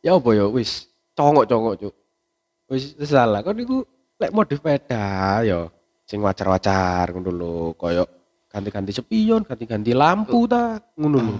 ya 0.01 0.17
apa 0.17 0.29
ya 0.33 0.49
wis 0.49 0.89
congok-congok 1.13 1.75
cuk. 1.85 1.93
Wis 2.73 2.97
salah. 3.05 3.45
Kon 3.45 3.61
iku 3.61 3.85
lek 4.17 4.33
modif 4.33 4.57
sepeda 4.57 5.45
ya 5.45 5.69
sing 6.09 6.17
wajar-wajar 6.25 7.13
ngono 7.13 7.29
lho, 7.29 7.53
koyo 7.77 8.09
ganti-ganti 8.49 8.89
spion, 8.89 9.45
ganti-ganti 9.45 9.93
lampu 9.93 10.49
ta, 10.49 10.81
ngono 10.97 11.17
lho. 11.21 11.35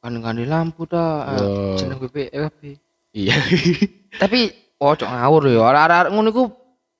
Kan-kan 0.00 0.36
di 0.36 0.44
lampu 0.44 0.84
ta. 0.84 1.24
Jeneng 1.80 2.04
BPF. 2.04 2.52
Iya. 3.14 3.36
Tapi 4.22 4.50
ojo 4.80 5.04
ngawur 5.06 5.42
yo. 5.50 5.62
Arek-arek 5.66 6.10
ngono 6.14 6.28
iku 6.30 6.44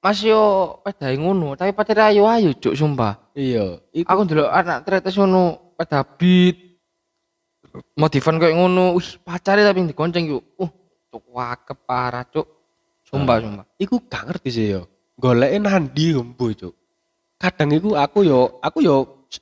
masih 0.00 0.32
yo 0.32 0.44
pedae 0.80 1.16
ngono, 1.20 1.52
tapi 1.60 1.76
pacar 1.76 2.08
ayu 2.08 2.24
ayu 2.24 2.56
cuk 2.56 2.72
sumpah. 2.72 3.20
Iya, 3.36 3.84
iku 3.92 4.08
Aku 4.08 4.20
ndelok 4.24 4.48
anak 4.48 4.78
tretes 4.88 5.16
ngono 5.16 5.74
peda 5.76 6.00
beat. 6.16 6.56
Modifan 8.00 8.40
kayak 8.40 8.56
ngono, 8.56 8.96
wih 8.98 9.08
pacare 9.22 9.62
tapi 9.62 9.86
digonceng 9.86 10.24
yuk. 10.26 10.42
Uh, 10.56 10.72
cuk 11.12 11.24
wakep 11.30 11.78
parah 11.84 12.24
cuk. 12.26 12.48
Sumpah 13.04 13.42
sumpah. 13.42 13.66
iku 13.76 14.00
gak 14.06 14.26
ngerti 14.30 14.50
sih 14.50 14.66
yo. 14.72 14.88
Goleke 15.20 15.58
nandi 15.60 16.16
gembo 16.16 16.48
cuk. 16.48 16.74
Kadang 17.36 17.70
iku 17.76 17.94
aku 17.96 18.24
yo, 18.24 18.58
aku 18.64 18.78
yo 18.80 18.96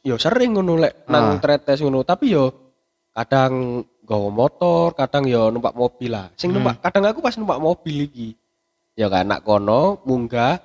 yo 0.04 0.18
sering 0.20 0.58
ngono 0.58 0.76
lek 0.76 1.06
nang 1.06 1.38
tretes 1.38 1.80
ngono, 1.80 2.02
tapi 2.02 2.34
yo 2.34 2.50
kadang 3.14 3.82
nggawa 4.08 4.28
motor, 4.32 4.96
kadang 4.96 5.28
yo 5.28 5.52
numpak 5.52 5.76
mobil 5.76 6.08
lah. 6.08 6.32
Sing 6.32 6.48
Hmm. 6.48 6.64
numpak 6.64 6.80
kadang 6.80 7.04
aku 7.04 7.20
pas 7.20 7.36
numpak 7.36 7.60
mobil 7.60 8.08
iki. 8.08 8.32
Ya 8.96 9.12
kan 9.12 9.28
nak 9.28 9.44
kono 9.44 10.00
munggah 10.02 10.56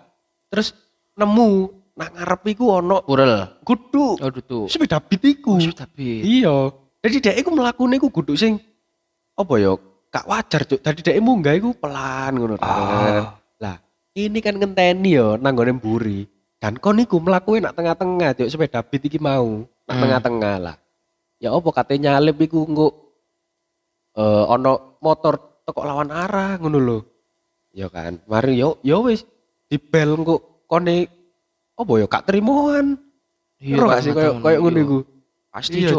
terus 0.48 0.72
nemu 1.14 1.68
nang 1.94 2.10
ngarep 2.16 2.42
iku 2.50 2.80
ono 2.80 3.04
Purel. 3.04 3.62
kudu 3.62 4.18
Oh, 4.18 4.32
dudu. 4.32 4.66
sepeda 4.66 4.98
beat 4.98 5.22
iku. 5.22 5.60
Oh, 5.60 5.76
tapi. 5.76 6.24
Iya. 6.24 6.72
Jadi 7.04 7.16
dhek 7.20 7.38
iku 7.44 7.50
mlakune 7.52 8.00
iku 8.00 8.08
kudu 8.08 8.34
sing 8.34 8.58
apa 9.36 9.54
ya? 9.60 9.76
Gak 10.08 10.30
wajar, 10.30 10.62
Cuk. 10.64 10.80
Dadi 10.80 11.02
dhek 11.04 11.20
munggah 11.20 11.54
iku 11.54 11.76
pelan 11.76 12.38
ngono. 12.38 12.56
Ah. 12.62 13.34
Lah, 13.60 13.76
ini 14.14 14.40
kan 14.40 14.56
ngenteni 14.56 15.18
yo 15.18 15.36
nang 15.36 15.54
gone 15.54 15.76
mburi. 15.76 16.30
Dan 16.58 16.80
kon 16.80 16.96
iku 16.96 17.20
mlakuke 17.20 17.60
nak 17.60 17.76
tengah-tengah, 17.76 18.40
Cuk, 18.40 18.48
sepeda 18.48 18.80
beat 18.82 19.04
iki 19.04 19.20
mau. 19.20 19.68
Nak 19.84 19.90
Hmm. 19.92 20.02
tengah-tengah 20.08 20.56
lah. 20.64 20.76
Ya 21.38 21.52
apa 21.52 21.70
kate 21.76 22.00
nyalip 22.00 22.40
iku 22.40 22.64
engko 22.64 22.88
eh 24.13 24.43
ono 24.50 24.98
motor 25.01 25.63
teko 25.65 25.82
lawan 25.82 26.13
arah 26.13 26.60
ngono 26.62 26.77
lho. 26.77 27.00
Ya 27.74 27.89
kan. 27.89 28.22
Mari 28.29 28.62
yo 28.62 28.77
yo 28.86 29.10
wis 29.10 29.25
dibel 29.72 30.20
engko 30.22 30.65
kone 30.70 31.10
apa 31.74 31.91
ya 31.98 32.05
gak 32.05 32.25
terimoan. 32.29 33.01
Iya, 33.58 33.79
gak 33.79 33.89
Kak, 33.89 34.01
sih 34.05 34.12
koyo 34.13 34.32
koyo 34.43 34.58
ngono 34.62 34.79
iku. 34.79 34.98
Pasti 35.50 35.77
Iya. 35.82 35.98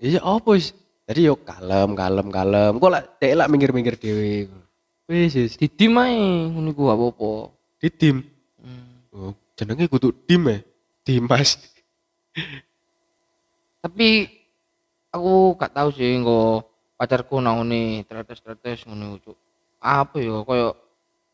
Iya 0.00 0.20
apa 0.24 0.48
wis. 0.56 0.72
Jadi 1.04 1.20
yo 1.28 1.36
kalem 1.36 1.92
kalem 1.92 2.28
kalem. 2.32 2.72
Kok 2.80 2.90
lak 2.92 3.04
dek 3.20 3.36
lak 3.36 3.48
minggir-minggir 3.52 3.96
dhewe. 4.00 4.48
Wis 5.04 5.36
wis 5.36 5.52
Didim 5.60 6.00
ae 6.00 6.48
ngono 6.48 6.68
iku 6.72 6.82
apa-apa. 6.88 7.30
di 7.84 7.92
tim. 7.92 8.24
Hmm. 8.64 9.04
Oh, 9.12 9.32
jenenge 9.52 9.84
kudu 9.92 10.08
tim 10.24 10.48
ya. 10.48 10.64
Dimas. 11.04 11.60
Tapi 13.84 14.24
aku 15.12 15.52
gak 15.60 15.76
tahu 15.76 15.92
sih 15.92 16.16
engko 16.16 16.64
pacarku 16.94 17.42
nangone 17.42 18.02
tretes-tretes 18.06 18.86
ngono 18.86 19.18
Cuk. 19.20 19.36
Apa 19.84 20.16
ya 20.22 20.40
koyo 20.42 20.68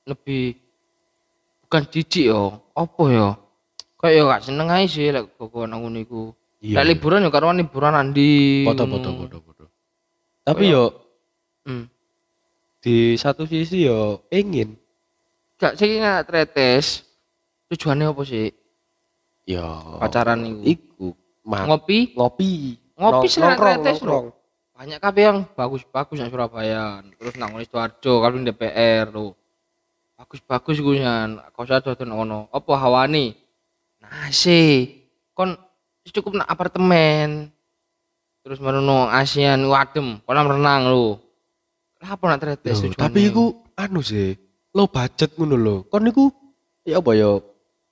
lebih 0.08 0.58
bukan 1.62 1.82
jijik 1.86 2.34
yo, 2.34 2.58
apa 2.74 3.02
ya? 3.08 3.28
Kayak 4.00 4.14
ya 4.16 4.22
gak 4.32 4.42
seneng 4.48 4.68
ae 4.72 4.88
sih 4.88 5.12
lek 5.12 5.36
kok 5.36 5.52
nang 5.68 5.84
ngono 5.84 5.98
iku. 6.00 6.22
Lek 6.64 6.84
liburan 6.88 7.24
ya 7.24 7.30
karo 7.30 7.52
liburan 7.52 7.94
andi. 7.94 8.64
Foto 8.64 8.88
ngono. 8.88 8.96
foto 8.98 9.10
foto 9.16 9.36
foto. 9.44 9.64
Tapi 10.42 10.64
yo 10.72 10.84
Hmm. 11.60 11.84
di 12.80 13.12
satu 13.20 13.44
sisi 13.44 13.84
yo 13.84 14.24
ingin 14.32 14.72
Gak 15.60 15.76
sih 15.76 16.00
nggak 16.00 16.24
tretes. 16.24 17.04
Tujuannya 17.68 18.08
apa 18.08 18.22
sih? 18.24 18.48
yo 19.44 20.00
Pacaran 20.00 20.40
iku. 20.64 20.64
iku 20.64 21.08
Ngopi, 21.44 22.16
ngopi. 22.16 22.52
ngopi 22.96 23.26
sih 23.28 23.40
tretes 23.44 24.00
nongkrong. 24.00 24.26
Banyak 24.80 24.96
kabeh 24.96 25.22
yang 25.28 25.38
bagus-bagus 25.52 26.16
yang 26.24 26.32
Surabaya. 26.32 27.04
Terus 27.20 27.36
nang 27.36 27.52
Sidoarjo 27.60 28.24
kalau 28.24 28.40
DPR 28.40 29.12
lo. 29.12 29.36
Bagus-bagus 30.16 30.80
gue. 30.80 31.04
Kau 31.52 31.68
sadar 31.68 31.92
tuh 31.92 32.08
ono. 32.08 32.48
Apa 32.48 32.80
hawane? 32.80 33.36
Nah 34.00 34.32
sih, 34.32 35.04
kon 35.36 35.52
cukup 36.08 36.40
nak 36.40 36.48
apartemen. 36.48 37.52
Terus 38.40 38.56
merenung 38.56 39.12
ASEAN 39.12 39.68
wadem, 39.68 40.16
kolam 40.24 40.48
renang 40.48 40.88
lo. 40.88 41.20
Apa 42.00 42.32
nak 42.32 42.40
tretes 42.40 42.80
tapi 42.96 43.28
iku 43.28 43.60
anu 43.76 44.00
sih, 44.00 44.32
low 44.72 44.88
budget 44.88 45.36
ngono 45.36 45.60
lho. 45.60 45.76
Kon 45.92 46.08
niku 46.08 46.32
ya 46.88 47.04
apa 47.04 47.12
ya 47.12 47.36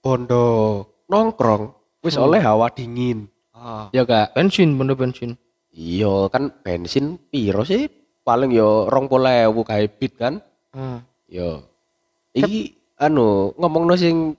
bondo 0.00 0.44
nongkrong 1.04 1.68
wis 2.00 2.16
Hmm. 2.16 2.24
oleh 2.32 2.40
hawa 2.40 2.72
dingin. 2.72 3.28
Ah, 3.52 3.92
Ya 3.92 4.08
kak. 4.08 4.32
bensin, 4.32 4.72
bener 4.80 4.96
bensin. 4.96 5.36
Iya 5.78 6.26
kan 6.34 6.50
bensin 6.66 7.22
piro 7.30 7.62
sih? 7.62 7.86
Paling 8.26 8.50
yo 8.50 8.90
rong 8.90 9.06
ewu 9.06 9.62
kae 9.62 9.86
bit 9.86 10.18
kan. 10.18 10.42
Hmm. 10.74 11.06
Yo. 11.30 11.62
Iki 12.34 12.74
anu 12.98 13.54
ngomongno 13.54 13.94
sing 13.94 14.34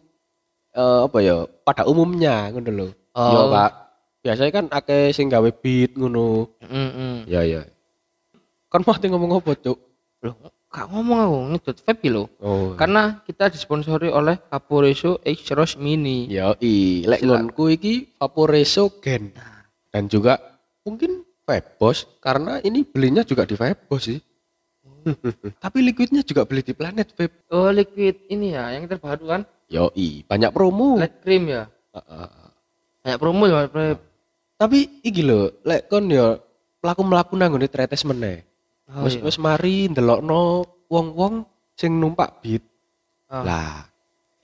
eh, 0.76 1.00
apa 1.08 1.18
ya 1.24 1.48
pada 1.64 1.88
umumnya 1.88 2.52
ngono 2.52 2.70
lho. 2.76 2.88
Yo 3.16 3.40
Oh. 3.48 3.52
Kak. 3.56 3.72
Biasanya 4.20 4.52
kan 4.52 4.66
akeh 4.68 5.16
sing 5.16 5.32
gawe 5.32 5.48
beat 5.64 5.96
ngono. 5.96 6.52
Mm 6.60 6.90
-mm. 6.92 7.14
Ya 7.32 7.48
ya. 7.48 7.64
Kan 8.70 8.84
mau 8.86 8.94
ngomong 8.94 9.42
apa, 9.42 9.58
Cuk? 9.58 9.80
Loh, 10.22 10.36
gak 10.70 10.92
ngomong 10.94 11.18
aku 11.18 11.38
ngedot 11.56 11.78
vape 11.88 12.08
lo. 12.12 12.24
Oh. 12.44 12.76
Karena 12.78 13.24
kita 13.26 13.50
disponsori 13.50 14.12
oleh 14.12 14.38
Vaporeso 14.52 15.24
X 15.26 15.56
Rose 15.56 15.80
Mini. 15.80 16.30
Ya 16.30 16.54
i, 16.62 17.02
lek 17.08 17.24
ngonku 17.26 17.74
iki 17.74 18.14
Vaporeso 18.20 18.92
Gen. 19.02 19.34
Dan 19.90 20.06
juga 20.06 20.38
mungkin 20.86 21.26
Febos 21.50 22.06
karena 22.22 22.62
ini 22.62 22.86
belinya 22.86 23.26
juga 23.26 23.50
di 23.50 23.58
Febos 23.58 24.06
sih. 24.06 24.22
Tapi 25.64 25.80
liquidnya 25.82 26.22
juga 26.22 26.46
beli 26.46 26.62
di 26.62 26.74
Planet 26.78 27.10
Vape. 27.18 27.50
Oh, 27.50 27.74
liquid 27.74 28.30
ini 28.30 28.54
ya, 28.54 28.70
yang 28.76 28.86
terbaru 28.86 29.26
kan? 29.26 29.42
Yo 29.66 29.90
i, 29.98 30.22
banyak 30.26 30.54
promo. 30.54 31.02
Light 31.02 31.26
cream 31.26 31.50
ya. 31.50 31.66
Heeh. 31.96 32.30
Banyak 33.06 33.20
promo 33.20 33.44
ya, 33.50 33.66
Vape. 33.66 34.02
Tapi 34.60 35.02
iki 35.02 35.24
lho, 35.24 35.64
lek 35.64 35.88
kon 35.88 36.12
yo 36.12 36.36
mlaku-mlaku 36.84 37.34
nang 37.40 37.56
ngene 37.56 37.72
tretes 37.72 38.04
meneh. 38.04 38.44
Oh, 38.90 39.06
Wis 39.06 39.18
iya. 39.18 39.24
wis 39.24 39.38
mari 39.38 39.88
ndelokno 39.88 40.66
wong-wong 40.90 41.46
sing 41.78 41.96
numpak 41.96 42.42
beat. 42.44 42.64
Ah. 43.30 43.46
Lah, 43.46 43.76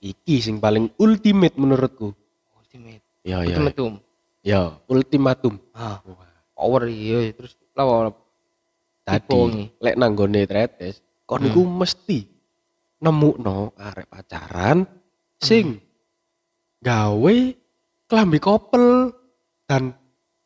iki 0.00 0.38
sing 0.40 0.62
paling 0.62 0.88
ultimate 0.96 1.58
menurutku. 1.58 2.14
Ultimate. 2.54 3.02
Ya 3.26 3.42
ya. 3.42 3.54
Ultimatum. 3.54 3.92
Ya, 4.46 4.62
ultimatum. 4.86 5.58
Ah, 5.74 5.98
power 6.56 6.88
iya. 6.88 7.30
Terus 7.30 7.52
lawa 7.72 8.10
Tadi 9.06 9.70
lek 9.78 9.94
nang 9.94 10.18
gone 10.18 10.42
tretes, 10.42 10.98
kon 11.22 11.38
Hmm. 11.38 11.46
niku 11.46 11.62
mesti 11.62 12.26
nemukno 12.98 13.70
arek 13.78 14.10
pacaran 14.10 14.82
sing 15.38 15.78
gawe 16.82 17.36
klambi 18.06 18.38
kopel 18.38 19.14
dan 19.62 19.94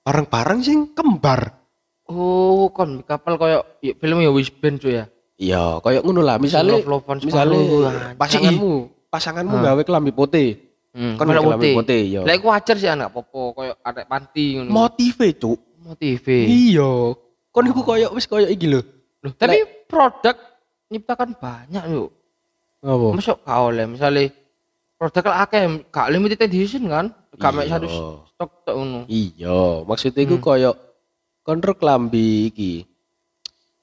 bareng-bareng 0.03 0.61
sing 0.61 0.93
kembar. 0.93 1.57
Oh, 2.05 2.69
kon 2.69 3.01
kapal 3.01 3.39
koyo 3.39 3.65
ya, 3.81 3.97
film 3.97 4.21
ya 4.21 4.29
Wisband 4.29 4.77
cuy 4.77 4.99
ya. 4.99 5.09
Iya, 5.41 5.81
kayak 5.81 6.05
ngono 6.05 6.21
lah. 6.21 6.37
Misale 6.37 6.85
Love-lovean 6.85 7.17
misale 7.23 7.57
anjay. 7.57 8.13
pasanganmu, 8.19 8.73
pasanganmu 9.09 9.57
Ah. 9.57 9.63
gawe 9.73 9.83
klambi 9.87 10.13
putih. 10.13 10.49
Hmm, 10.91 11.17
Kon 11.17 11.33
klambi 11.33 11.49
putih. 11.57 11.75
putih, 11.81 12.03
ya. 12.11 12.21
Lah 12.27 12.35
iku 12.35 12.53
wajar 12.53 12.77
sih 12.77 12.91
anak 12.91 13.09
popo 13.09 13.55
koyo 13.55 13.73
arek 13.81 14.05
panti 14.05 14.59
ngono. 14.59 14.69
Motive, 14.69 15.33
Cuk. 15.33 15.70
Motive. 15.91 16.39
Iya. 16.47 17.19
Kon 17.51 17.67
iku 17.67 17.83
koyo 17.83 18.15
wis 18.15 18.25
koyo 18.25 18.47
iki 18.47 18.67
lho. 18.67 18.81
Loh, 19.21 19.33
tapi 19.35 19.61
produk 19.85 20.39
nyiptakan 20.89 21.35
banyak 21.35 21.85
yuk. 21.91 22.09
Apa? 22.81 23.07
Masuk 23.13 23.37
gak 23.43 23.61
oleh 23.61 23.85
misalnya 23.85 24.31
produk 24.97 25.25
lah 25.29 25.45
akeh 25.45 25.61
gak 25.91 26.09
limited 26.09 26.41
edition 26.41 26.87
kan? 26.87 27.11
Gak 27.37 27.53
mek 27.53 27.67
Iya. 27.67 27.73
satu 27.77 27.87
stok 28.27 28.51
tok 28.65 28.75
ngono. 28.75 29.01
Iya, 29.07 29.85
maksudnya 29.85 30.23
iku 30.23 30.37
Hmm. 30.39 30.45
koyo 30.45 30.71
kontrol 31.43 31.75
klambi 31.75 32.49
iki. 32.49 32.87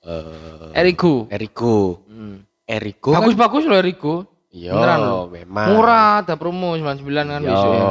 Eh, 0.01 0.71
Erigo. 0.73 1.27
Erigo. 1.27 2.01
Hmm. 2.07 2.47
Erigo 2.63 3.11
kan 3.11 3.21
Bagus-bagus 3.21 3.63
loh 3.65 3.77
Erigo. 3.77 4.15
Iya, 4.47 4.71
Beneran 4.73 4.99
lho. 5.03 5.19
memang. 5.29 5.67
Murah, 5.69 6.23
ada 6.23 6.33
promo 6.33 6.73
99 6.73 7.03
kan 7.27 7.41
Iya. 7.43 7.49
besok 7.51 7.71
ya. 7.71 7.87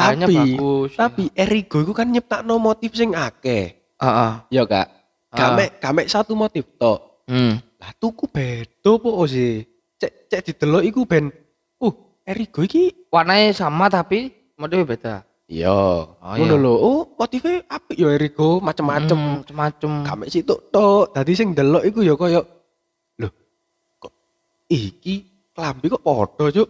Tapi 0.00 0.34
bagus. 0.34 0.90
tapi 0.94 1.22
Erigo 1.32 1.78
itu 1.80 1.92
kan 1.92 2.06
nyiptakno 2.06 2.56
motif 2.56 2.90
sing 2.92 3.12
akeh. 3.12 3.76
Heeh. 3.96 4.32
Ya, 4.48 4.62
Kak. 4.64 4.86
Gak 5.30 5.46
Ah. 5.46 5.54
mek 5.54 5.70
gak 5.78 5.92
mek 5.92 6.08
satu 6.08 6.34
motif 6.34 6.66
tok. 6.74 7.22
Hmm. 7.24 7.62
Lah 7.78 7.92
tuku 7.96 8.26
beda 8.26 8.92
po 8.96 9.22
sih. 9.24 9.62
Cek 9.96 10.26
cek 10.26 10.40
didelok 10.42 10.82
iku 10.82 11.00
ben 11.04 11.30
uh 11.78 11.94
Erigo 12.22 12.60
iki 12.60 13.06
Warnanya 13.06 13.52
sama 13.52 13.86
tapi 13.86 14.28
motifnya 14.54 14.86
beda. 14.86 15.14
iya. 15.46 15.70
Oh, 15.70 16.34
Ngono 16.34 16.46
iya. 16.50 16.62
lho. 16.62 16.72
Oh, 16.74 17.00
motifnya 17.14 17.62
apik 17.66 17.94
ya 17.94 18.08
Erigo, 18.10 18.58
macem-macem. 18.58 19.18
Hmm, 19.18 19.36
macem-macem. 19.42 19.92
Gak 20.02 20.16
mek 20.16 20.30
situ 20.30 20.54
tok. 20.70 21.10
Dadi 21.10 21.32
sing 21.32 21.52
delok 21.52 21.82
iku 21.84 22.00
ya 22.00 22.14
koyo 22.14 22.42
lho 23.16 23.28
kok 23.96 24.12
iki 24.66 25.14
klambi 25.50 25.86
kok 25.86 26.00
padha, 26.00 26.44
Cuk. 26.50 26.68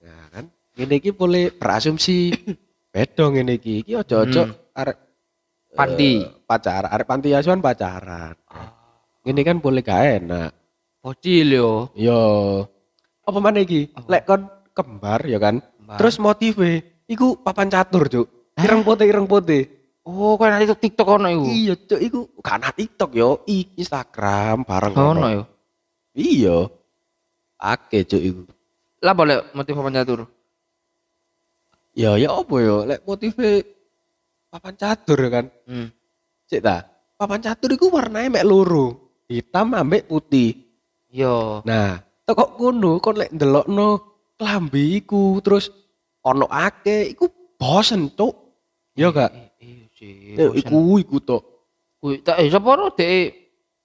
Ya 0.00 0.16
kan. 0.30 0.44
Ngene 0.76 0.94
iki 0.98 1.10
boleh 1.10 1.50
berasumsi 1.50 2.30
beda 2.94 3.24
ngene 3.30 3.58
iki. 3.58 3.82
Iki 3.86 3.94
ojo-ojo 3.96 4.42
Hmm. 4.46 4.56
arek 4.74 4.96
Panti. 5.70 6.18
eh, 6.18 6.26
pacaran, 6.46 6.90
arek 6.90 7.06
panti 7.06 7.30
asuhan 7.30 7.62
pacaran. 7.62 8.34
Ini 9.22 9.40
kan 9.46 9.62
boleh 9.62 9.84
gak 9.84 10.24
enak. 10.24 10.50
Bocil 10.98 11.54
yo. 11.54 11.94
Yo. 11.94 12.22
Apa 13.22 13.38
mana 13.38 13.62
iki? 13.62 13.86
Apa? 13.94 14.08
Lek 14.10 14.22
kon 14.26 14.42
kembar 14.74 15.22
ya 15.28 15.38
kan. 15.38 15.62
Kembar. 15.62 15.96
Terus 16.00 16.16
motive 16.18 16.70
iku 17.06 17.38
papan 17.38 17.70
catur, 17.70 18.10
Cuk. 18.10 18.26
Ireng 18.58 18.82
putih, 18.82 19.06
ireng 19.06 19.30
putih. 19.30 19.68
Oh, 20.02 20.34
kau 20.34 20.48
nanti 20.48 20.66
TikTok 20.66 21.20
ono 21.20 21.28
iku. 21.30 21.44
Iya, 21.46 21.74
Cuk, 21.76 22.00
iku 22.00 22.20
kan 22.42 22.64
TikTok 22.64 23.10
yo, 23.14 23.44
i 23.46 23.62
Instagram 23.78 24.64
bareng 24.66 24.94
Ono 24.96 25.26
yo. 25.30 25.42
Iya. 26.16 26.66
Ake, 27.60 28.08
Cuk 28.08 28.22
iku. 28.24 28.42
Lah 29.00 29.14
boleh 29.14 29.54
motif 29.54 29.76
papan 29.76 30.02
catur. 30.02 30.26
Ya 31.94 32.14
ya 32.16 32.30
apa 32.30 32.54
yo? 32.62 32.86
Lek 32.86 33.02
motive 33.04 33.66
papan 34.50 34.74
catur 34.78 35.18
ya 35.18 35.30
kan. 35.30 35.46
Hmm. 35.66 35.88
Cek 36.46 36.60
ta. 36.62 36.86
Papan 37.18 37.40
catur 37.42 37.70
iku 37.74 37.90
warnanya 37.90 38.40
mek 38.40 38.46
loro. 38.46 39.18
Hitam 39.30 39.74
ambek 39.74 40.06
putih. 40.10 40.54
Yo. 41.10 41.62
Nah, 41.66 41.98
teko 42.26 42.54
kono 42.54 43.02
kon 43.02 43.18
lek 43.18 43.34
ndelokno 43.34 43.88
klambi 44.38 45.02
iku 45.02 45.42
terus 45.42 45.68
ono 46.22 46.46
akeh 46.48 47.10
iku 47.10 47.28
bosen 47.60 48.08
cuk 48.16 48.32
ya 48.96 49.12
gak 49.12 49.32
Iya 49.60 49.84
sih. 49.92 50.12
Ya, 50.38 50.48
bosen. 50.48 50.58
iku 50.64 50.78
iku 50.96 51.16
tok 51.20 51.42
Kuwi 52.00 52.24
tak 52.24 52.40
eh 52.40 52.48
sapa 52.48 52.80
ro 52.80 52.88
dek 52.96 53.28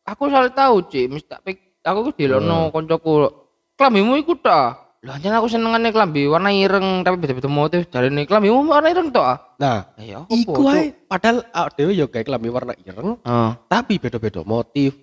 aku 0.08 0.32
salah 0.32 0.48
tahu 0.56 0.88
Cik, 0.88 1.12
mesti 1.12 1.28
tak 1.28 1.44
aku 1.84 2.08
ku 2.08 2.12
dilono 2.16 2.72
koncoku. 2.72 3.28
Klambimu 3.76 4.16
iku 4.16 4.40
ta. 4.40 4.85
Lah 5.06 5.22
jan 5.22 5.38
aku 5.38 5.46
senengane 5.46 5.94
klambi 5.94 6.26
warna 6.26 6.50
ireng 6.50 7.06
tapi 7.06 7.22
beda-beda 7.22 7.46
motif. 7.46 7.86
Jarine 7.94 8.26
klambimu 8.26 8.66
warna 8.66 8.90
ireng 8.90 9.14
tok 9.14 9.22
ah. 9.22 9.38
nah 9.62 9.80
Ya 10.02 10.26
apa, 10.26 10.34
iku 10.34 10.66
ae 10.68 10.90
padahal 11.06 11.46
awake 11.54 11.74
dhewe 11.78 11.92
ya 11.94 12.06
gawe 12.10 12.24
klambi 12.26 12.50
warna 12.50 12.74
ireng 12.82 13.16
Heeh. 13.22 13.52
tapi 13.70 14.02
beda-beda 14.02 14.42
motif 14.42 14.98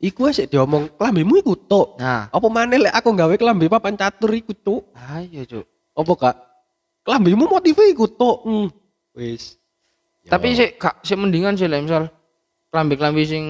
iku 0.00 0.26
ae 0.26 0.32
sik 0.32 0.48
diomong 0.48 0.88
klambimu 0.96 1.36
iku 1.38 1.52
tok 1.54 2.00
Nah, 2.00 2.32
apa 2.32 2.46
maneh 2.48 2.80
lek 2.80 2.96
aku 2.96 3.12
gawe 3.12 3.34
klambi 3.36 3.68
papan 3.68 3.94
catur 3.94 4.32
iku 4.32 4.56
cuk 4.56 4.82
ayo 4.96 5.44
Cuk. 5.44 5.66
apa 5.94 6.12
kak 6.16 6.36
klambimu 7.04 7.44
motifnya 7.46 7.92
iku 7.92 8.08
tok 8.08 8.42
hmm. 8.42 8.68
wis 9.14 9.60
Tapi 10.26 10.48
Ya. 10.50 10.56
sih 10.58 10.68
kak 10.74 11.04
sih 11.04 11.14
mendingan 11.14 11.54
sih 11.54 11.68
lah 11.70 11.78
misal 11.78 12.08
klambi-klambi 12.74 13.22
sing 13.22 13.44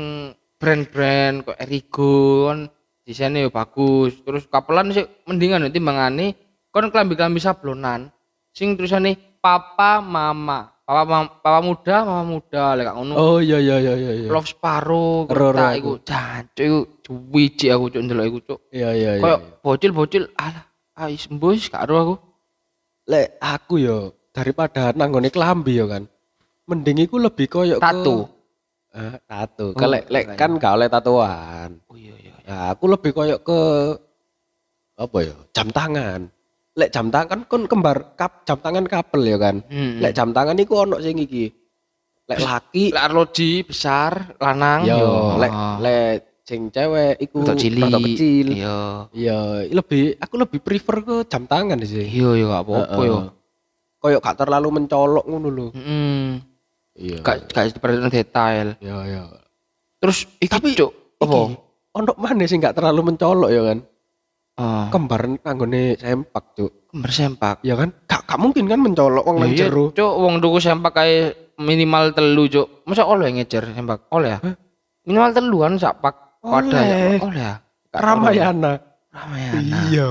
brand-brand 0.58 1.46
kok 1.46 1.56
Erigo 1.56 2.50
kan 2.52 2.58
desainnya 3.06 3.46
ya 3.46 3.50
bagus. 3.50 4.18
Terus 4.20 4.44
kapelan 4.44 4.90
sih 4.90 5.06
mendingan 5.24 5.62
nanti 5.62 5.78
mangane 5.78 6.34
kon 6.68 6.90
klambi-klambi 6.90 7.38
sablonan 7.38 8.10
sing 8.50 8.74
tulisannya 8.74 9.14
papa 9.38 10.02
mama. 10.02 10.74
Papa 10.82 11.02
mam- 11.02 11.34
papa 11.42 11.58
muda, 11.58 12.06
mama 12.06 12.22
muda 12.22 12.78
lek 12.78 12.86
ngono. 12.86 13.14
oh 13.14 13.38
iya 13.38 13.58
iya 13.58 13.74
iya 13.76 13.94
iya 13.96 14.12
iya 14.16 14.28
Love 14.30 14.46
Sparrow, 14.46 15.26
aku. 15.26 15.74
iku 15.74 15.92
jancuk 16.00 16.62
iku 16.62 16.78
cuwici 17.02 17.66
aku 17.66 17.90
cuk 17.90 18.02
ndelok 18.02 18.24
iku 18.24 18.38
cuk. 18.44 18.60
iya 18.70 18.94
iya 18.94 19.10
iya 19.14 19.22
Kayak 19.26 19.40
bocil-bocil 19.66 20.30
alah 20.38 20.62
ais 20.94 21.26
mbus 21.26 21.66
gak 21.66 21.90
aku. 21.90 22.14
lek 23.02 23.34
aku 23.36 23.74
yo 23.78 23.98
daripada 24.30 24.94
nanggone 24.94 25.26
klambi 25.26 25.74
yo 25.74 25.90
kan 25.90 26.06
mending 26.64 27.02
iku 27.02 27.18
lebih 27.18 27.46
koyo 27.46 27.78
ke- 27.78 27.82
Tato. 27.82 28.30
eh, 28.94 29.18
tato 29.26 29.74
Oh, 29.74 29.90
lek 29.90 30.06
kan 30.38 30.54
gak 30.54 30.70
oleh 30.70 30.86
tatoan 30.86 31.70
iya 31.74 31.82
iya. 31.82 31.85
Nah, 32.46 32.70
aku 32.70 32.84
lebih 32.86 33.10
koyo 33.10 33.42
ke 33.42 33.60
apa 34.96 35.18
ya? 35.18 35.34
Jam 35.50 35.68
tangan. 35.74 36.30
Lek 36.76 36.92
jam 36.94 37.10
tangan 37.10 37.48
kon 37.50 37.66
kembar 37.66 38.14
kap 38.14 38.46
jam 38.46 38.62
tangan 38.62 38.86
couple 38.86 39.26
ya 39.26 39.36
kan. 39.40 39.66
Hmm. 39.66 39.98
Lek 39.98 40.14
jam 40.14 40.30
tangan 40.30 40.54
iku 40.62 40.86
ono 40.86 41.02
sing 41.02 41.18
iki. 41.18 41.50
Lek 42.30 42.38
laki 42.38 42.94
Lek 42.94 43.02
arloji 43.02 43.66
besar, 43.66 44.38
lanang 44.38 44.86
yo 44.86 45.36
lek 45.42 45.52
lek 45.82 46.16
sing 46.46 46.70
cewek 46.70 47.18
iku 47.18 47.42
rodok 47.42 48.00
kecil. 48.06 48.46
Iya. 48.54 49.10
Iya, 49.10 49.38
lebih 49.66 50.14
aku 50.22 50.34
lebih 50.38 50.60
prefer 50.62 50.96
ke 51.02 51.16
jam 51.26 51.50
tangan 51.50 51.82
sih. 51.82 52.06
Iya, 52.06 52.30
iya 52.38 52.46
gak 52.46 52.62
apa-apa 52.62 53.00
yo. 53.02 53.18
Koyo 53.98 54.22
gak 54.22 54.38
terlalu 54.38 54.68
mencolok 54.70 55.24
ngono 55.26 55.48
lho. 55.50 55.66
Heeh. 55.74 56.38
Iya. 56.94 57.18
Gak 57.26 57.50
gak 57.50 58.14
detail. 58.14 58.78
Iya, 58.78 58.96
iya. 59.10 59.22
Terus 59.98 60.28
iki 60.38 60.52
Tapi 60.52 60.76
cuk, 60.78 60.92
apa? 61.18 61.38
Iki, 61.50 61.65
ono 61.96 62.12
mana 62.20 62.44
sing 62.44 62.60
gak 62.60 62.76
terlalu 62.76 63.12
mencolok 63.12 63.50
ya 63.50 63.62
kan? 63.72 63.78
Ah, 64.56 64.88
Kembar 64.88 65.28
nanggone 65.44 66.00
sempak, 66.00 66.56
Cuk. 66.56 66.88
kembar 66.88 67.12
sempak. 67.12 67.56
Ya 67.60 67.76
kan? 67.76 67.92
Gak, 68.08 68.24
gak 68.24 68.40
mungkin 68.40 68.64
kan 68.68 68.80
mencolok 68.80 69.24
wong 69.24 69.36
nang 69.40 69.52
Iya, 69.52 69.68
jero. 69.68 69.92
Cuk, 69.92 70.12
wong 70.16 70.40
tuku 70.40 70.58
sempak 70.64 70.96
kae 70.96 71.36
minimal 71.60 72.16
telu, 72.16 72.48
Cuk. 72.48 72.84
Masa 72.88 73.04
oleh 73.04 73.32
ngecer 73.36 73.72
sempak? 73.76 74.08
Oleh 74.12 74.36
ya? 74.36 74.38
Minimal 75.04 75.30
telu 75.36 75.56
kan 75.60 75.72
sak 75.76 76.00
pak 76.00 76.40
wadah 76.40 76.82
ya. 76.82 76.96
Oleh. 76.96 77.18
Oleh 77.20 77.42
ya? 77.44 77.54
Ramayana. 77.96 78.72
Ramayana. 79.12 79.76
Iya. 79.88 80.08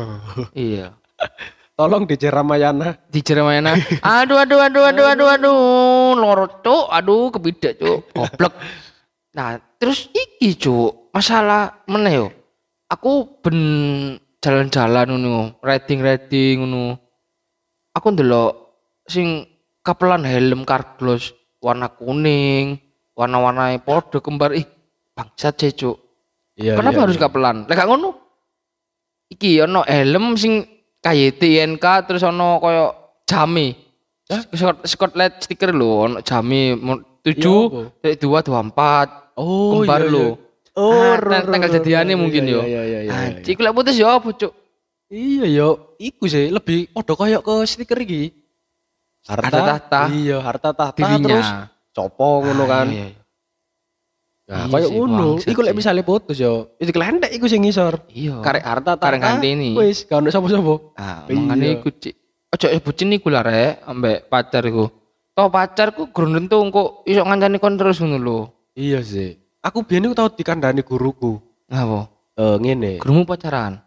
Iya. 0.53 0.85
Tolong 1.77 2.07
DJ 2.07 2.31
Ramayana. 2.31 2.95
Di 3.11 3.19
Ramayana. 3.19 3.75
Aduh 4.23 4.39
aduh 4.39 4.63
aduh 4.63 4.83
aduh 4.87 5.05
aduh 5.11 5.27
aduh 5.27 5.59
loro 6.15 6.47
cuk, 6.63 6.87
aduh 6.87 7.33
kebidak 7.35 7.75
cuk. 7.75 8.13
Goblok. 8.15 8.53
Nah, 9.35 9.59
terus 9.75 10.07
iki 10.15 10.55
cuk, 10.55 11.04
masalah 11.15 11.79
meneh 11.87 12.19
yo. 12.19 12.27
Aku 12.91 13.39
ben 13.39 13.57
jalan-jalan 14.43 15.07
ngono, 15.15 15.55
riding-riding 15.63 16.61
ngono. 16.61 16.99
Aku 17.95 18.11
ndelok 18.11 18.51
sing 19.07 19.47
kapelan 19.79 20.27
helm 20.27 20.67
karblos 20.67 21.31
warna 21.63 21.87
kuning, 21.87 22.77
warna-warnanya 23.15 23.79
podo 23.79 24.19
kembar 24.19 24.51
ih 24.51 24.67
bangsat 25.15 25.55
sih 25.55 25.71
cuk. 25.71 25.97
Iya. 26.59 26.75
Kenapa 26.75 27.07
harus 27.07 27.15
kapelan? 27.15 27.63
Lek 27.65 27.79
ngono. 27.79 28.11
Iki 29.31 29.63
ono 29.65 29.81
helm 29.87 30.35
sing 30.35 30.67
KYT 30.99 31.41
INK 31.63 31.85
terus 32.05 32.21
ono 32.21 32.59
koyo 32.59 32.85
jame. 33.23 33.73
Scot 34.27 34.83
Scotland 34.89 35.37
stiker 35.41 35.71
lho 35.71 35.89
ono 36.05 36.17
jame 36.21 36.75
mo- 36.75 37.21
tujuh 37.25 37.93
dari 38.01 38.17
dua 38.21 38.41
dua 38.45 38.61
empat 38.61 39.33
Oh, 39.37 39.81
kembar 39.81 40.05
iya, 40.05 40.13
lho. 40.13 40.27
Iya. 40.75 40.83
Oh, 40.83 41.15
Ah, 41.25 41.41
tanggal 41.41 41.71
jadiannya 41.71 42.15
mungkin 42.15 42.43
iya, 42.43 42.51
yo. 42.51 42.61
Iya, 42.61 42.81
iya, 42.83 42.99
iya. 43.01 43.11
Ah, 43.11 43.23
iya. 43.29 43.39
Cik 43.41 43.57
lek 43.57 43.71
putus 43.71 43.95
yo 43.95 44.07
apa 44.07 44.27
cuk? 44.29 44.51
Iya 45.05 45.45
yo, 45.47 45.67
iku 45.95 46.25
sih 46.25 46.49
lebih 46.49 46.89
podo 46.89 47.13
koyo 47.13 47.39
ke 47.39 47.53
stiker 47.63 47.95
iki. 47.97 48.33
Harta, 49.23 49.47
Harta 49.47 49.59
tahta. 49.65 50.01
Iya, 50.11 50.37
harta 50.39 50.69
tahta 50.71 50.99
Dirinya. 50.99 51.23
terus 51.23 51.47
copo 51.91 52.43
ngono 52.43 52.63
Ah, 52.63 52.69
kan. 52.69 52.87
Iya, 52.87 53.05
iya. 53.07 53.21
Nah, 54.45 54.57
Iya 54.59 54.69
koyo 54.69 54.87
ngono. 54.91 55.27
Iku 55.39 55.61
lek 55.61 55.73
misale 55.73 56.01
putus 56.01 56.37
yo, 56.37 56.75
itu 56.75 56.91
kelentek 56.91 57.31
iku 57.31 57.47
sing 57.47 57.63
ngisor. 57.63 58.05
Iya. 58.07 58.43
Karek 58.43 58.61
harta 58.61 58.93
tahta. 58.93 59.05
Karek 59.07 59.19
nganteni. 59.19 59.71
Wis, 59.73 60.03
gak 60.03 60.19
ono 60.19 60.29
sapa-sapa. 60.29 60.73
Ah, 60.93 61.23
Iya. 61.25 61.33
makane 61.39 61.67
iku 61.75 61.89
cik. 61.89 62.15
Ojo 62.51 62.67
eh 62.67 62.79
bucin 62.79 63.11
iku 63.11 63.27
lah 63.27 63.41
rek 63.41 63.83
ambek 63.83 64.27
pacar 64.27 64.63
iku. 64.63 64.87
Toh 65.31 65.47
pacarku 65.49 66.07
gurung 66.09 66.35
tentu 66.35 66.55
engko 66.57 67.03
iso 67.03 67.19
ngancani 67.21 67.57
kon 67.57 67.75
terus 67.75 67.99
ngono 67.99 68.17
lho. 68.17 68.39
Iya 68.73 68.99
sih. 68.99 69.35
Aku 69.65 69.81
biyen 69.81 70.05
iku 70.05 70.13
tau 70.13 70.29
dikandani 70.29 70.85
guruku. 70.85 71.41
Ngapa? 71.65 72.05
Eh 72.37 72.55
ngene. 72.61 72.91
Gurumu 73.01 73.25
pacaran? 73.25 73.81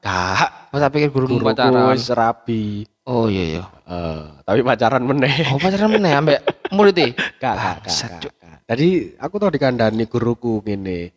Oh, 0.75 0.79
tak 0.83 0.91
pikir 0.91 1.15
gurumu 1.15 1.39
guruku 1.39 1.55
pacaran. 1.55 1.95
wis 1.95 2.11
rabi. 2.11 2.83
Oh 3.07 3.31
iya 3.31 3.45
iya. 3.57 3.63
Eh, 3.87 4.21
tapi 4.43 4.61
pacaran 4.67 5.07
meneh. 5.07 5.47
Oh 5.55 5.61
pacaran 5.63 5.95
meneh 5.95 6.13
ambek 6.19 6.43
murid 6.75 6.99
e. 6.99 7.09
Gak, 7.39 7.87
Cuk. 7.87 8.35
gak. 8.35 8.59
Jadi 8.69 9.15
aku 9.23 9.35
tau 9.39 9.55
dikandani 9.55 10.05
guruku 10.11 10.61
ngene. 10.67 11.15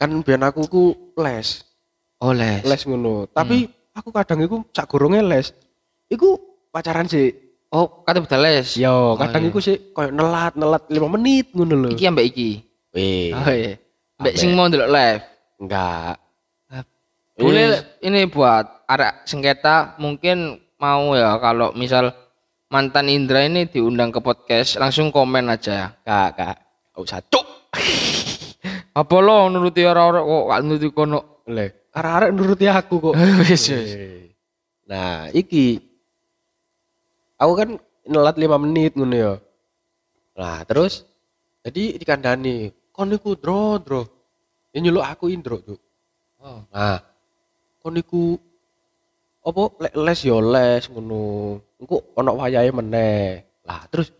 Kan 0.00 0.16
biyen 0.24 0.40
aku 0.40 0.64
ku 0.64 0.84
les, 1.20 1.60
Oh 2.24 2.32
les. 2.32 2.64
les 2.64 2.82
ngono. 2.88 3.28
Tapi 3.28 3.68
aku 3.92 4.08
kadang 4.08 4.40
iku 4.40 4.64
sak 4.72 4.88
gurunge 4.88 5.20
les. 5.20 5.52
Iku 6.08 6.40
pacaran 6.72 7.04
sih. 7.04 7.28
Oh 7.68 8.00
kata 8.08 8.24
beda 8.24 8.40
les. 8.40 8.72
Yo, 8.80 9.20
kadang 9.20 9.44
iya. 9.44 9.50
iku 9.52 9.60
sih 9.60 9.92
koyo 9.92 10.08
nelat-nelat 10.08 10.88
5 10.88 10.96
menit 11.12 11.52
ngono 11.52 11.74
lho. 11.76 11.88
Iki 11.92 12.08
ambek 12.08 12.26
iki. 12.32 12.69
Weh, 12.90 13.30
Oh 13.30 13.46
iya. 13.48 13.78
Ambek. 14.18 14.34
sing 14.36 14.50
mau 14.52 14.66
ndelok 14.66 14.90
live. 14.90 15.22
enggak. 15.60 16.14
Boleh 17.40 17.96
ini 18.04 18.28
buat 18.28 18.84
arek 18.84 19.24
sengketa 19.24 19.96
mungkin 19.96 20.60
mau 20.76 21.16
ya 21.16 21.40
kalau 21.40 21.72
misal 21.72 22.12
mantan 22.68 23.08
Indra 23.08 23.48
ini 23.48 23.64
diundang 23.64 24.12
ke 24.12 24.20
podcast 24.20 24.76
langsung 24.76 25.08
komen 25.08 25.48
aja 25.48 25.72
ya. 25.72 25.86
Kak, 26.04 26.28
kak. 26.36 26.56
Usah 27.00 27.24
cuk. 27.24 27.46
Apa 29.00 29.16
lo 29.22 29.48
nuruti 29.48 29.86
orang-orang 29.88 30.24
kok 30.26 30.44
gak 30.50 30.60
nuruti 30.66 30.88
kono. 30.92 31.20
Le, 31.48 31.66
arek-arek 31.96 32.30
nuruti 32.36 32.66
aku 32.68 32.94
kok. 33.00 33.14
Wis 33.40 33.64
wis. 33.72 33.90
Weh. 33.96 34.26
Nah, 34.84 35.30
iki 35.32 35.80
aku 37.40 37.52
kan 37.56 37.68
nelat 38.04 38.36
5 38.36 38.52
menit 38.60 38.92
ngono 38.98 39.16
ya. 39.16 39.32
Nah, 40.36 40.60
terus 40.68 41.08
jadi 41.62 41.96
dikandani, 41.96 42.68
kon 43.00 43.08
niku 43.08 43.32
dro, 43.32 43.80
dro. 43.80 44.04
Ya 44.76 44.84
nyeluk 44.84 45.00
aku 45.00 45.32
indro, 45.32 45.56
Cuk. 45.64 45.80
Oh. 46.44 46.60
Nah, 46.68 47.00
kon 47.80 47.96
niku 47.96 48.36
apa 49.40 49.72
le- 49.88 49.96
les 50.04 50.20
yo 50.28 50.36
les 50.44 50.84
ngono. 50.92 51.56
Engko 51.80 52.12
ono 52.12 52.36
wayahe 52.36 52.68
meneh. 52.68 53.40
Lah, 53.64 53.88
terus 53.88 54.12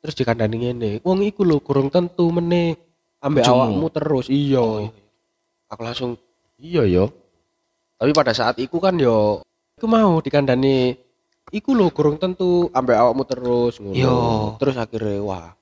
terus 0.00 0.16
dikandani 0.16 0.56
ngene, 0.64 0.90
wong 1.04 1.20
iku 1.28 1.44
lho 1.44 1.60
kurang 1.60 1.92
tentu 1.92 2.32
meneh 2.32 2.72
ambek 3.20 3.44
awakmu 3.44 3.92
terus. 3.92 4.32
Iya. 4.32 4.88
Aku 5.68 5.80
langsung 5.84 6.16
iya 6.56 6.88
yo. 6.88 7.12
Tapi 8.00 8.16
pada 8.16 8.32
saat 8.32 8.56
itu 8.56 8.80
kan 8.80 8.96
yo 8.96 9.44
iku 9.76 9.84
mau 9.84 10.24
dikandani 10.24 10.96
iku 11.52 11.76
lho 11.76 11.92
kurang 11.92 12.16
tentu 12.16 12.72
ambek 12.72 12.96
awakmu 12.96 13.28
terus 13.28 13.76
ngono. 13.76 14.56
Terus 14.56 14.80
akhirnya 14.80 15.20
wah. 15.20 15.52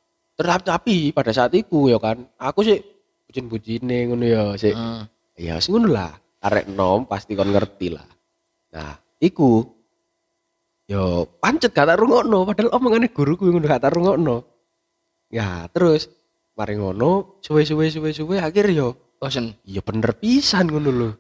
Terus 0.40 0.64
tapi 0.64 1.12
pada 1.12 1.37
saat 1.37 1.53
itu 1.53 1.92
ya 1.92 2.00
kan 2.00 2.24
aku 2.40 2.64
sih 2.64 2.81
bucin-bucine 3.29 4.09
ngono 4.09 4.24
ya 4.24 4.44
sih. 4.57 4.72
Hmm. 4.72 5.05
Ya 5.37 5.61
wis 5.61 5.68
ngono 5.68 5.92
lah. 5.92 6.16
Arek 6.40 6.72
nom 6.72 7.05
pasti 7.05 7.37
kon 7.37 7.53
ngerti 7.53 7.92
lah. 7.92 8.09
Nah, 8.72 8.96
iku 9.20 9.61
yo 10.88 11.29
pancet 11.37 11.76
gak 11.76 11.92
tak 11.92 12.00
rungokno 12.00 12.48
padahal 12.48 12.72
omongane 12.72 13.12
guruku 13.12 13.53
ngono 13.53 13.68
gak 13.68 13.85
tak 13.85 13.92
rungokno. 13.92 14.48
Ya, 15.29 15.68
terus 15.68 16.09
mari 16.57 16.81
ngono 16.81 17.37
suwe-suwe 17.44 17.92
suwe-suwe 17.92 18.40
akhir 18.40 18.72
yo 18.72 18.96
Bosen. 19.20 19.53
iya 19.68 19.85
bener 19.85 20.16
pisan 20.16 20.72
ngono 20.72 20.88
lho. 20.88 21.11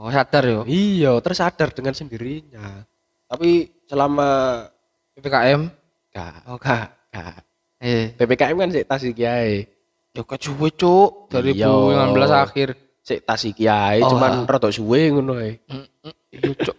Oh 0.00 0.08
sadar 0.08 0.48
yo. 0.48 0.64
Iya, 0.64 1.20
tersadar 1.20 1.76
dengan 1.76 1.92
sendirinya. 1.92 2.88
Tapi 3.28 3.68
selama 3.84 4.64
PPKM. 5.12 5.68
Gak, 6.16 6.48
Oh, 6.48 6.56
gak. 6.56 6.88
gak. 7.12 7.44
Eh, 7.80 8.12
PPKM 8.12 8.56
kan 8.56 8.70
sik 8.70 8.84
tas 8.84 9.02
iki 9.02 9.24
ae. 9.24 9.64
yo 10.10 10.26
kecuwe 10.26 10.68
cuk 10.74 11.30
dari 11.30 11.54
Iya. 11.54 11.70
2019 11.70 12.28
akhir. 12.34 12.68
Sik 13.00 13.24
tas 13.24 13.40
iki 13.46 13.64
ae, 13.64 14.02
Oh, 14.04 14.12
cuman 14.12 14.44
rada 14.44 14.68
suwe 14.68 15.08
ngono 15.08 15.38
ae. 15.38 15.56
Mm, 15.64 15.86
mm, 16.04 16.14
Iya 16.30 16.50
cuk. 16.60 16.76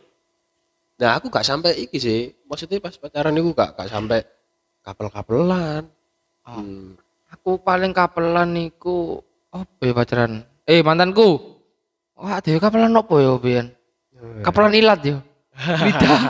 Nah, 1.02 1.18
aku 1.18 1.34
gak 1.34 1.42
sampai 1.42 1.74
iki 1.80 1.98
sih. 1.98 2.30
Maksudnya 2.46 2.78
pas 2.78 2.94
pacaran 2.94 3.34
iku 3.34 3.58
gak 3.58 3.74
gak 3.74 3.90
sampai 3.90 4.22
kapel-kapelan. 4.86 5.90
Oh. 6.46 6.62
Hmm. 6.62 6.94
Aku 7.32 7.58
paling 7.58 7.90
kapelan 7.90 8.54
niku 8.54 9.18
apa 9.50 9.82
ya 9.82 9.94
pacaran? 9.96 10.32
Eh 10.68 10.86
mantanku. 10.86 11.58
Wah, 12.14 12.38
dhewe 12.38 12.62
kapelan 12.62 12.94
opo 12.94 13.18
ya, 13.18 13.34
Bian? 13.42 13.68
Kapelan 14.46 14.78
ilat 14.78 15.02
yo. 15.10 15.18
Lidah. 15.58 16.22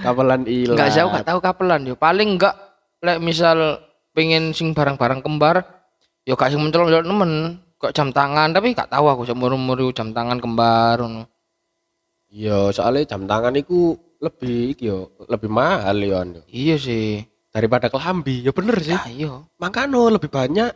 kapelan. 0.00 0.46
Enggak 0.46 0.88
sih 0.88 1.02
aku 1.02 1.10
gak 1.12 1.26
tahu 1.28 1.38
kapelan 1.42 1.84
yo. 1.84 1.94
Paling 1.98 2.38
enggak 2.38 2.54
lek 3.04 3.18
misal 3.22 3.82
pengen 4.12 4.50
sing 4.50 4.74
barang-barang 4.74 5.22
kembar 5.22 5.62
yo 6.26 6.34
gak 6.34 6.50
sing 6.50 6.60
mencolok 6.60 7.06
nemen 7.06 7.62
kok 7.78 7.94
jam 7.94 8.10
tangan 8.10 8.50
tapi 8.50 8.74
gak 8.74 8.90
tahu 8.90 9.06
aku 9.06 9.22
seumur-umur 9.24 9.78
iku 9.78 9.92
jam 9.94 10.10
tangan 10.10 10.42
kembar 10.42 10.98
ngono. 10.98 11.24
Iya, 12.28 12.68
soalnya 12.76 13.08
jam 13.08 13.24
tangan 13.24 13.56
iku 13.56 13.96
lebih 14.20 14.76
iki 14.76 14.92
yo, 14.92 15.16
lebih 15.30 15.48
mahal 15.48 15.96
yo. 16.04 16.20
Iya 16.50 16.76
sih. 16.76 17.24
Daripada 17.48 17.88
kelambi, 17.88 18.44
ya 18.44 18.52
bener 18.52 18.76
sih. 18.84 18.92
Ya 18.92 19.08
iya. 19.08 19.32
Makanya 19.56 20.12
lebih 20.12 20.28
banyak 20.28 20.68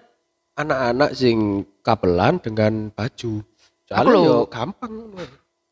anak-anak 0.57 1.13
sing 1.13 1.69
kapelan 1.85 2.41
dengan 2.41 2.89
baju. 2.89 3.45
Soalnya 3.85 4.17
yo 4.17 4.49
gampang. 4.49 5.13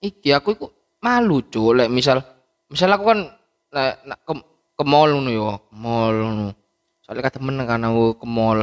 Iki 0.05 0.29
aku 0.37 0.49
iku 0.53 0.67
malu 1.01 1.41
cuk 1.49 1.81
lek 1.81 1.89
misal 1.89 2.21
misal 2.69 2.93
aku 2.93 3.05
kan 3.09 3.21
lek 3.73 3.95
nak 4.05 4.21
ke, 4.81 4.85
mall 4.89 5.13
ngono 5.13 5.29
yo, 5.29 5.61
ke 5.69 5.75
mall 5.77 6.17
ngono. 6.17 6.49
Soalnya 7.05 7.23
katemen 7.29 7.61
kan 7.69 7.85
aku 7.85 8.17
ke 8.17 8.27
mall. 8.27 8.61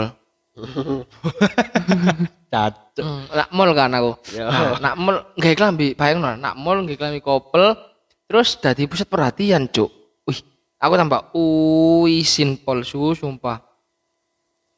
Cacuk. 2.51 3.05
Hmm, 3.05 3.29
nak 3.29 3.49
mall 3.53 3.71
kan 3.77 3.93
aku. 3.93 4.11
Ya. 4.33 4.49
Nah, 4.49 4.81
nak 4.81 4.95
mall 4.97 5.17
nggak 5.37 5.53
klambi, 5.53 5.93
bayang 5.93 6.25
nak 6.25 6.57
mall 6.57 6.81
nggak 6.81 6.97
klambi 6.97 7.21
couple, 7.21 7.77
terus 8.25 8.57
dari 8.57 8.89
pusat 8.89 9.05
perhatian 9.05 9.69
cuk. 9.69 9.93
Wih, 10.25 10.39
aku 10.81 10.93
tambah 10.97 11.21
uisin 11.37 12.57
polsu 12.57 13.13
sumpah. 13.13 13.61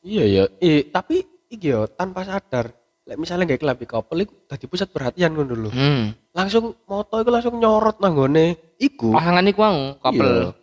Iya 0.04 0.24
ya. 0.28 0.44
Eh, 0.60 0.88
tapi 0.92 1.24
iki 1.48 1.72
yo 1.72 1.88
tanpa 1.88 2.28
sadar. 2.28 2.72
Lek 3.10 3.18
misalnya 3.18 3.50
nggak 3.50 3.62
kelambi 3.66 3.86
couple 3.90 4.22
iku 4.22 4.34
dadi 4.46 4.66
pusat 4.70 4.94
perhatian 4.94 5.34
ngono 5.34 5.54
lho. 5.58 5.70
Hmm. 5.74 6.14
Langsung 6.30 6.78
moto 6.86 7.18
iku 7.18 7.30
langsung 7.34 7.58
nyorot 7.58 7.98
nanggone 7.98 8.78
iku. 8.78 9.10
Pasangan 9.18 9.50
iku 9.50 9.60
mau 9.66 9.98
couple. 9.98 10.54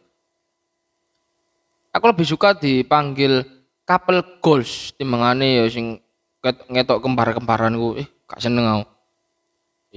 Iya. 1.96 2.04
Aku 2.04 2.12
lebih 2.12 2.28
suka 2.28 2.52
dipanggil 2.52 3.40
couple 3.88 4.20
goals 4.44 4.92
timbangane 5.00 5.64
ya 5.64 5.64
sing 5.72 5.96
ngetok 6.44 7.00
kembar-kembaran 7.00 7.72
ku. 7.72 7.96
Eh, 7.96 8.04
gak 8.28 8.44
seneng 8.44 8.68
aku. 8.68 8.84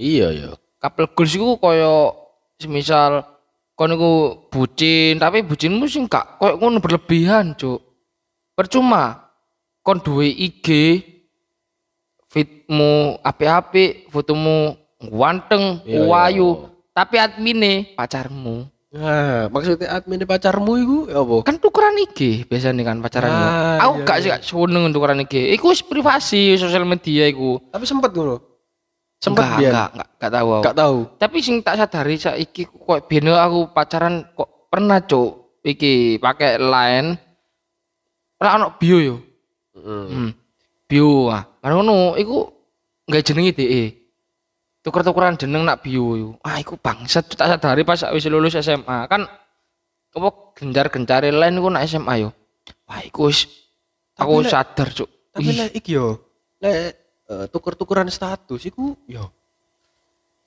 Iya 0.00 0.32
ya. 0.32 0.50
Couple 0.80 1.12
goals 1.12 1.36
iku 1.36 1.60
koyo 1.60 2.16
semisal 2.56 3.20
kon 3.76 3.92
iku 3.92 4.12
bucin, 4.48 5.20
tapi 5.20 5.44
bucinmu 5.44 5.84
sing 5.84 6.08
gak 6.08 6.40
koyo 6.40 6.56
ngono 6.56 6.80
berlebihan, 6.80 7.52
Cuk. 7.52 7.84
Percuma 8.56 9.28
kon 9.84 10.00
duwe 10.00 10.32
IG 10.32 10.68
fitmu 12.32 13.20
api-api, 13.20 14.08
fotomu 14.08 14.72
ganteng, 15.04 15.84
Iya, 15.84 16.08
wayu, 16.08 16.48
iya. 16.48 16.68
tapi 16.96 17.16
admine 17.20 17.92
pacarmu. 17.92 18.64
Nah, 18.90 19.46
maksudnya 19.54 19.86
admin 19.94 20.26
pacarmu 20.26 20.72
iku 20.82 20.98
ya 21.06 21.22
apa? 21.22 21.36
Kan 21.46 21.62
tukeran 21.62 21.94
IG 22.10 22.50
biasanya 22.50 22.82
kan 22.82 22.98
pacaran. 22.98 23.30
Ah, 23.30 23.78
aku 23.86 24.02
iya, 24.02 24.06
gak 24.06 24.18
sih 24.18 24.30
gak 24.34 24.42
seneng 24.42 24.90
tukeran 24.90 25.22
IG. 25.22 25.54
Iku 25.54 25.70
wis 25.70 25.86
privasi 25.86 26.58
sosial 26.58 26.82
media 26.82 27.30
iku. 27.30 27.62
Tapi 27.70 27.86
sempet 27.86 28.10
ngono. 28.10 28.42
Sempet 29.22 29.46
enggak, 29.46 29.58
biyen. 29.62 29.70
enggak, 29.70 29.88
enggak, 29.94 30.08
enggak 30.10 30.32
tahu 30.34 30.48
aku. 30.50 30.64
Gak 30.66 30.78
tahu. 30.82 30.98
Tapi 31.22 31.36
sing 31.38 31.56
tak 31.62 31.76
sadari 31.78 32.16
saiki 32.18 32.62
kok 32.66 33.00
bene 33.06 33.30
aku 33.38 33.60
pacaran 33.70 34.14
kok 34.34 34.50
pernah 34.66 34.98
cuk 35.06 35.30
iki 35.62 36.18
pakai 36.18 36.58
line 36.58 37.08
ora 38.42 38.58
ono 38.58 38.74
bio 38.74 38.98
yo. 38.98 39.16
Heeh. 39.78 40.06
Hmm. 40.10 40.30
Bio 40.90 41.30
ah. 41.30 41.46
Mari 41.62 41.72
ngono 41.78 42.18
iku 42.18 42.38
enggak 43.06 43.22
jenenge 43.22 43.54
DE. 43.54 43.99
Tuker-tukeran 44.80 45.36
jeneng 45.36 45.68
nak 45.68 45.84
bio 45.84 46.16
yo. 46.16 46.28
Ah 46.40 46.56
iku 46.56 46.80
bangsat 46.80 47.36
tak 47.36 47.52
sadari 47.52 47.84
pas 47.84 48.00
wis 48.16 48.24
lulus 48.26 48.56
SMA 48.56 49.04
kan 49.06 49.28
apa 50.10 50.28
genjar-gencare 50.56 51.28
line 51.28 51.56
iku 51.60 51.68
nak 51.68 51.84
SMA 51.84 52.14
yo. 52.24 52.30
Wah 52.88 53.04
iku 53.04 53.28
wis 53.28 53.44
aku 54.16 54.40
lek- 54.40 54.48
sadar 54.48 54.88
cuk. 54.88 55.08
Tapi 55.36 55.50
lek 55.52 55.70
iki 55.76 55.94
yo, 55.94 56.16
lek 56.58 56.74
eh, 57.28 57.46
tuker-tukeran 57.52 58.08
status 58.08 58.64
iku 58.66 58.96
yo 59.04 59.28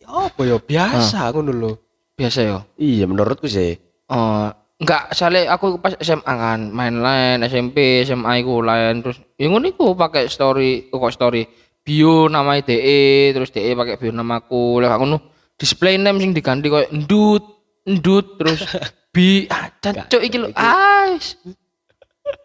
ya 0.01 0.27
apa 0.27 0.41
yo 0.43 0.59
biasa 0.59 1.31
ngono 1.31 1.53
lho. 1.53 1.71
biasa 2.13 2.39
yo. 2.43 2.57
Iya 2.75 3.05
menurutku 3.07 3.47
sih. 3.47 3.73
Oh, 4.11 4.51
enggak 4.77 5.15
sale 5.15 5.47
aku 5.47 5.79
pas 5.79 5.95
SMA 5.97 6.21
kan 6.27 6.59
main 6.69 6.99
lain 6.99 7.41
SMP 7.45 8.03
SMA 8.03 8.43
iku 8.43 8.59
lain 8.59 8.99
terus 8.99 9.17
ya 9.37 9.47
ngono 9.47 9.65
iku 9.65 9.93
pakai 9.93 10.25
story 10.27 10.91
kok 10.91 11.13
story 11.13 11.45
bio 11.83 12.31
namanya 12.31 12.71
DE 12.71 13.35
terus 13.35 13.51
DE 13.51 13.75
pakai 13.75 13.99
bio 13.99 14.11
namaku 14.15 14.79
lah 14.79 14.95
ngono 14.95 15.19
display 15.59 15.99
name 15.99 16.19
sing 16.23 16.31
diganti 16.31 16.71
koyo 16.71 16.87
endut 16.89 17.43
endut 17.83 18.39
terus 18.39 18.63
bi 19.13 19.45
ah 19.51 19.69
cancuk 19.83 20.23
iki 20.23 20.37
lho 20.39 20.49
ais 20.55 21.37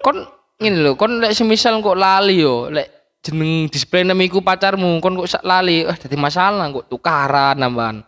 kon 0.03 0.27
ngene 0.59 0.79
lho 0.85 0.93
kon 0.99 1.23
lek 1.23 1.33
semisal 1.33 1.79
kok 1.81 1.97
lali 1.97 2.43
yo 2.43 2.69
lek 2.69 3.19
jeneng 3.23 3.71
display 3.71 4.03
name 4.05 4.27
iku 4.27 4.43
pacarmu 4.43 4.99
kon 4.99 5.17
kok 5.17 5.31
sak 5.39 5.47
lali 5.47 5.87
eh 5.87 5.97
dadi 5.97 6.19
masalah 6.19 6.67
kok 6.75 6.91
tukaran 6.91 7.57
nambahan 7.57 8.03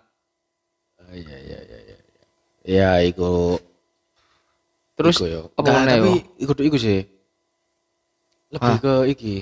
Ah, 1.11 1.19
iya 1.19 1.37
iya 1.43 1.59
iya 1.66 1.79
iya. 1.90 1.97
Ya 2.62 2.90
iku 3.03 3.59
terus 4.95 5.19
iku 5.19 5.27
yo. 5.27 5.43
apa 5.59 5.69
meneh 5.75 5.95
tapi 5.99 6.14
iku 6.38 6.53
iku 6.62 6.79
sih. 6.79 7.03
Lebih 8.55 8.62
Hah? 8.62 8.79
ke 8.79 8.95
iki. 9.11 9.35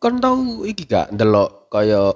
Kon 0.00 0.16
tau 0.16 0.64
iki 0.64 0.88
gak 0.88 1.12
ndelok 1.12 1.68
kaya 1.68 2.08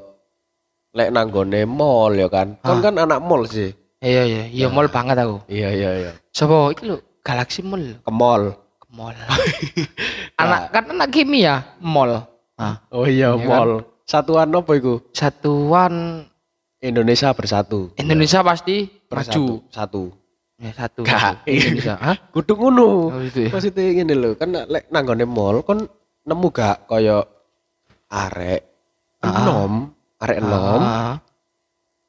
lek 0.96 1.12
nanggone 1.12 1.68
mall 1.68 2.16
ya 2.16 2.32
kan. 2.32 2.56
Kon 2.64 2.80
Hah? 2.80 2.82
kan 2.82 2.94
anak 2.96 3.20
mall 3.20 3.44
sih. 3.44 3.76
iya 4.00 4.24
iya 4.24 4.42
iya 4.48 4.66
mall 4.68 4.84
banget 4.88 5.16
aku 5.16 5.40
Iya 5.48 5.68
iya 5.70 5.90
iya. 5.96 6.12
Sopo 6.28 6.68
iki 6.68 6.88
lho 6.88 6.96
Galaxy 7.20 7.60
Mall. 7.60 8.00
Ke 8.00 8.12
mall. 8.12 8.52
ke 8.80 8.88
mall. 8.88 9.16
anak 10.40 10.72
kan 10.72 10.84
anak 10.90 11.08
kimia 11.08 11.64
mall. 11.78 12.24
Ah, 12.56 12.80
Oh 12.88 13.04
iya 13.04 13.32
Iya 13.32 13.44
kan? 13.44 13.48
mall. 13.48 13.72
Satuan 14.04 14.48
apa 14.48 14.72
iku? 14.76 15.00
satuan 15.12 16.24
Indonesia 16.80 17.32
bersatu. 17.32 17.92
Indonesia 17.96 18.40
pasti 18.40 18.88
Bersatu. 19.08 19.60
maju. 19.60 19.72
Satu. 19.72 20.02
Ya 20.56 20.70
satu. 20.72 21.00
Gak. 21.04 21.48
Indonesia. 21.48 21.96
Hah? 22.04 22.16
Kudu 22.28 22.52
ngono. 22.56 22.88
Oh 23.12 23.20
itu 23.20 23.48
ya. 23.48 23.50
Maksudnya 23.52 23.92
ngene 23.92 24.14
lho, 24.14 24.30
kan 24.36 24.52
lek 24.52 24.88
nanggone 24.88 25.24
mall 25.24 25.60
kon 25.60 25.88
nemu 26.24 26.48
gak 26.48 26.84
kaya 26.88 27.24
arek 28.14 28.62
Ah. 29.24 29.40
enom, 29.42 29.72
arek 30.20 30.38
enom. 30.38 30.80
Ah. 30.84 31.14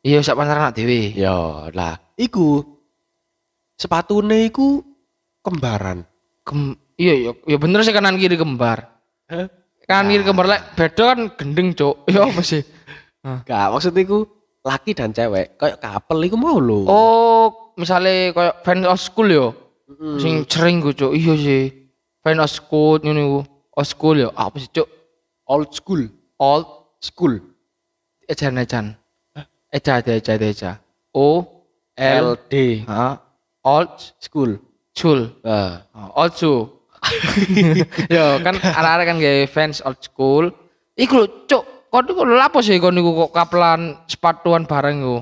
Iya 0.05 0.21
sak 0.21 0.37
pasaran 0.37 0.69
anak 0.69 0.77
dhewe. 0.77 1.17
Ya, 1.17 1.65
lah 1.73 1.97
iku 2.13 2.61
sepatune 3.73 4.45
iku 4.45 4.85
kembaran. 5.41 6.05
Kem 6.45 6.77
iya 6.93 7.13
iya 7.17 7.31
ya 7.49 7.57
bener 7.57 7.81
sih 7.81 7.89
kanan 7.95 8.21
kiri 8.21 8.37
kembar. 8.37 8.85
Hah? 9.25 9.49
Kanan 9.89 10.13
kiri 10.13 10.23
kembar 10.27 10.45
lek 10.45 10.61
beda 10.77 11.03
kan 11.15 11.19
gendeng, 11.33 11.73
Cuk. 11.73 12.05
Ya 12.05 12.21
apa 12.21 12.41
sih? 12.45 12.61
Gak 13.25 13.73
maksud 13.73 13.97
iku 13.97 14.29
laki 14.61 14.93
dan 14.93 15.09
cewek 15.09 15.57
kayak 15.57 15.81
couple 15.81 16.21
iku 16.21 16.37
mau 16.37 16.61
lho. 16.61 16.85
Oh, 16.85 17.73
misalnya 17.73 18.29
kayak 18.33 18.55
fan 18.61 18.85
of 18.85 19.01
school 19.01 19.29
yo. 19.29 19.47
Mm. 19.85 20.17
Sing 20.21 20.33
sering 20.45 20.81
gue, 20.81 20.93
Cuk. 20.93 21.13
Iya 21.13 21.33
sih. 21.37 21.65
Fan 22.21 22.41
of 22.41 22.49
school 22.49 23.01
ngono 23.01 23.21
iku. 23.21 23.39
Of 23.77 23.85
school 23.89 24.17
yo. 24.21 24.29
Apa 24.33 24.57
sih, 24.61 24.69
Cuk? 24.69 24.85
Old 25.47 25.69
school, 25.73 26.09
Old 26.35 26.67
school. 26.99 27.39
Ejan. 28.27 28.57
Eja 29.71 29.93
eja 30.01 30.13
eja 30.19 30.33
eja. 30.35 30.71
O 31.13 31.45
L 31.95 32.27
ha 32.89 33.03
old 33.63 33.91
school. 34.19 34.59
school. 34.95 35.31
Nah, 35.43 35.83
Oh, 35.95 36.23
old 36.23 36.33
school. 36.35 36.63
Yo 38.15 38.41
kan 38.41 38.55
arek-arek 38.57 39.05
kan 39.05 39.17
gawe 39.21 39.43
fans 39.47 39.79
old 39.85 39.99
school. 40.01 40.51
Iku 40.97 41.47
cuk. 41.47 41.63
Kon 41.91 42.03
iku 42.11 42.27
lho 42.27 42.35
apa 42.41 42.59
sih 42.59 42.75
kon 42.81 42.91
niku 42.91 43.15
kok 43.15 43.31
kapelan 43.31 43.95
sepatuan 44.11 44.67
bareng 44.67 44.99
iku. 44.99 45.17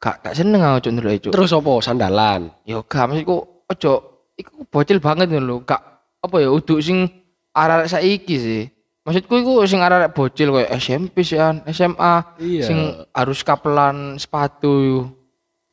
Gak 0.00 0.24
gak 0.24 0.34
seneng 0.34 0.64
aku 0.64 0.88
cuk 0.88 0.92
ndelok 0.96 1.14
cuk. 1.28 1.32
terus 1.36 1.52
apa 1.54 1.72
sandalan? 1.84 2.50
Yo 2.66 2.82
gak 2.88 3.06
maksudku 3.06 3.36
ojo 3.70 3.92
iku 4.34 4.64
bocil 4.66 4.98
banget 4.98 5.30
ngono 5.30 5.46
lho. 5.46 5.56
Gak 5.62 5.82
apa 6.24 6.36
ya 6.42 6.48
uduk 6.50 6.80
sing 6.82 7.06
arek 7.54 7.86
saiki 7.86 8.36
sih. 8.40 8.62
Maksudku 9.10 9.42
iku 9.42 9.66
sing 9.66 9.82
arek 9.82 10.14
bocil 10.14 10.54
koyo 10.54 10.70
SMP 10.70 11.26
sih 11.26 11.34
an, 11.34 11.66
SMA 11.66 12.38
Iya. 12.38 12.62
sing 12.62 12.78
harus 13.10 13.42
kapelan 13.42 14.14
sepatu. 14.22 15.02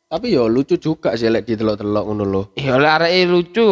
Tapi 0.09 0.33
yo 0.33 0.49
lucu 0.49 0.81
juga 0.81 1.13
sih 1.13 1.29
lek 1.29 1.45
ditelok-telok 1.45 2.01
ngono 2.01 2.23
lho. 2.25 2.41
Ya 2.57 2.81
lek 2.81 2.93
areke 2.97 3.29
lucu 3.29 3.67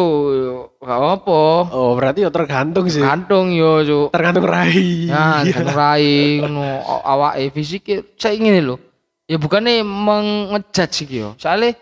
gak 0.78 1.00
apa. 1.18 1.40
Oh, 1.74 1.98
berarti 1.98 2.22
yo 2.22 2.30
tergantung 2.30 2.86
sih. 2.86 3.02
Gantung 3.02 3.50
yo, 3.50 3.82
Cuk. 3.82 4.14
Tergantung 4.14 4.46
rai. 4.46 5.10
Ya, 5.10 5.42
kan 5.50 5.66
rai 5.74 6.38
ngono 6.46 6.62
awake 7.02 7.50
fisike 7.50 8.14
saya 8.14 8.38
ngene 8.38 8.62
lho. 8.62 8.78
Ya 9.26 9.34
bukannya 9.34 9.82
mengejudge 9.82 11.10
iki 11.10 11.26
yo. 11.26 11.34
Soale 11.42 11.74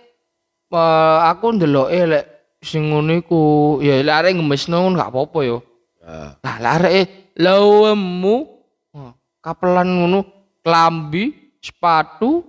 eh, 0.73 1.17
aku 1.29 1.53
ndeloke 1.53 2.01
lek 2.09 2.25
sing 2.65 2.89
ngono 2.89 3.13
iku 3.21 3.41
ya 3.85 4.01
lek 4.01 4.17
arek 4.25 4.41
ngemesno 4.41 4.89
ngono 4.89 4.97
gak 4.97 5.13
apa-apa 5.13 5.39
yo. 5.45 5.61
Nah, 6.01 6.41
Lah 6.41 6.57
lek 6.65 6.73
arek 6.81 6.93
lawemu 7.39 8.37
oh, 8.95 9.13
kapelan 9.43 9.89
ngono 9.89 10.19
klambi, 10.65 11.55
sepatu, 11.61 12.43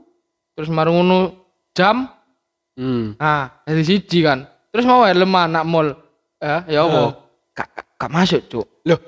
terus 0.56 0.70
marung 0.72 1.04
ngono 1.04 1.20
jam. 1.76 2.08
Hmm. 2.76 3.16
Nah, 3.20 3.64
dari 3.64 3.84
siji 3.84 4.24
kan. 4.24 4.44
Terus 4.72 4.84
mau 4.84 5.08
helm 5.08 5.32
anak 5.32 5.64
mall. 5.64 5.88
Ya, 6.40 6.68
ya 6.68 6.80
apa? 6.84 7.16
Gak, 7.56 7.68
gak, 7.72 7.88
gak 7.96 8.12
masuk, 8.12 8.42
Cuk. 8.52 8.68
Loh, 8.84 9.00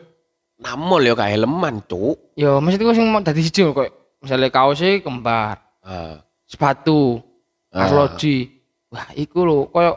namol 0.64 1.04
yo 1.04 1.14
kayak 1.14 1.36
helman, 1.36 1.84
Cuk. 1.84 2.34
Ya 2.40 2.56
maksudku 2.58 2.96
sing 2.96 3.12
mau 3.12 3.20
dadi 3.20 3.44
siji 3.44 3.68
koyo 3.68 3.92
misalnya 4.24 4.50
kaosnya 4.50 5.04
kembar, 5.04 5.62
Ah. 5.84 6.24
sepatu, 6.48 7.22
Ah. 7.70 7.86
arloji. 7.86 8.50
Wah, 8.88 9.12
iku 9.14 9.44
lho 9.44 9.58
koyo 9.70 9.94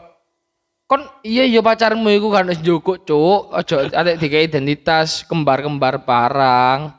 kon 0.91 1.07
iya 1.23 1.47
iya 1.47 1.63
pacarmu 1.63 2.11
iku 2.11 2.27
kan 2.35 2.51
wis 2.51 2.59
njogok, 2.59 3.07
Cuk. 3.07 3.55
Aja 3.55 3.87
arek 3.95 4.19
dikai 4.19 4.51
identitas 4.51 5.23
kembar-kembar 5.23 6.03
barang. 6.03 6.91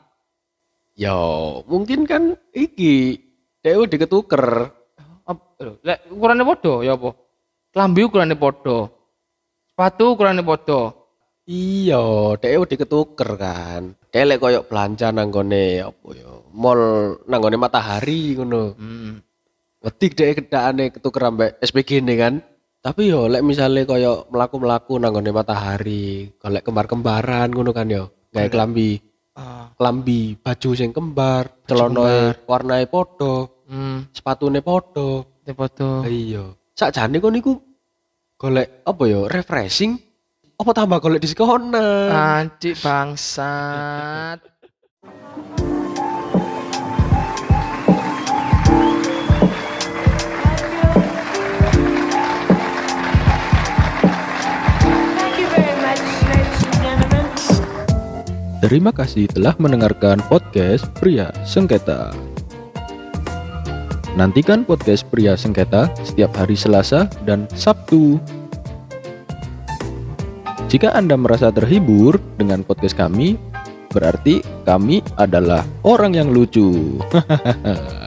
Yo, 0.97 1.61
mungkin 1.69 2.09
kan 2.09 2.33
iki 2.57 3.21
diketuker. 3.61 4.73
Ap- 5.29 5.53
lho, 5.61 5.77
Lek 5.85 6.09
ukurane 6.09 6.41
padha 6.41 6.81
ya 6.81 6.97
apa? 6.97 7.13
Klambi 7.69 8.01
ukurane 8.01 8.33
padha. 8.33 8.89
Sepatu 9.69 10.17
ukurane 10.17 10.41
padha. 10.41 10.97
Iya, 11.45 12.33
dewe 12.41 12.65
diketuker 12.65 13.29
kan. 13.37 13.93
Delek 14.09 14.41
koyo 14.41 14.65
belanja 14.65 15.13
nang 15.13 15.29
gone 15.29 15.85
apa 15.85 16.07
yo? 16.17 16.49
Mall 16.49 16.81
nang 17.29 17.39
gone 17.45 17.61
matahari 17.61 18.33
ngono. 18.41 18.73
Hmm. 18.73 19.21
Wedi 19.85 20.07
dhek 20.09 20.49
kedakane 20.49 20.89
ketuker 20.89 21.29
ambek 21.29 21.61
SPG 21.61 22.01
ini 22.01 22.15
kan. 22.17 22.41
Tapi 22.83 23.07
yo 23.07 23.31
lek 23.31 23.47
misale 23.47 23.87
koyo 23.87 24.27
melaku-melaku 24.27 24.99
nang 24.99 25.15
gone 25.15 25.31
matahari, 25.31 26.27
golek 26.35 26.67
kembar-kembaran 26.67 27.47
ngono 27.55 27.71
kan 27.71 27.87
yo. 27.87 28.11
Gawe 28.35 28.51
klambi, 28.51 28.99
Ah, 29.33 29.71
klambi, 29.73 30.37
baju 30.37 30.69
sing 30.77 30.93
kembar, 30.93 31.63
celana 31.65 32.37
warnae 32.45 32.85
padha, 32.85 33.49
hmm, 33.65 34.13
sepatune 34.13 34.61
padha. 34.61 35.25
padha. 35.47 36.05
Iya. 36.05 36.53
Sakjane 36.77 37.17
kon 37.17 37.33
niku 37.33 37.57
golek 38.37 38.85
apa 38.85 39.03
yo 39.09 39.25
refreshing 39.31 39.97
apa 40.53 40.71
tambah 40.75 40.99
golek 41.01 41.23
diskonan. 41.23 42.13
Anjing 42.13 42.77
bangsat. 42.77 44.52
Terima 58.63 58.95
kasih 58.95 59.27
telah 59.27 59.51
mendengarkan 59.59 60.23
podcast 60.31 60.87
Pria 60.95 61.35
Sengketa. 61.43 62.15
Nantikan 64.15 64.63
podcast 64.63 65.03
Pria 65.11 65.35
Sengketa 65.35 65.91
setiap 66.07 66.31
hari 66.31 66.55
Selasa 66.55 67.11
dan 67.27 67.43
Sabtu. 67.59 68.23
Jika 70.71 70.95
Anda 70.95 71.19
merasa 71.19 71.51
terhibur 71.51 72.15
dengan 72.39 72.63
podcast 72.63 72.95
kami, 72.95 73.35
berarti 73.91 74.39
kami 74.63 75.03
adalah 75.19 75.67
orang 75.83 76.15
yang 76.15 76.31
lucu. 76.31 77.03
Hahaha. 77.11 77.99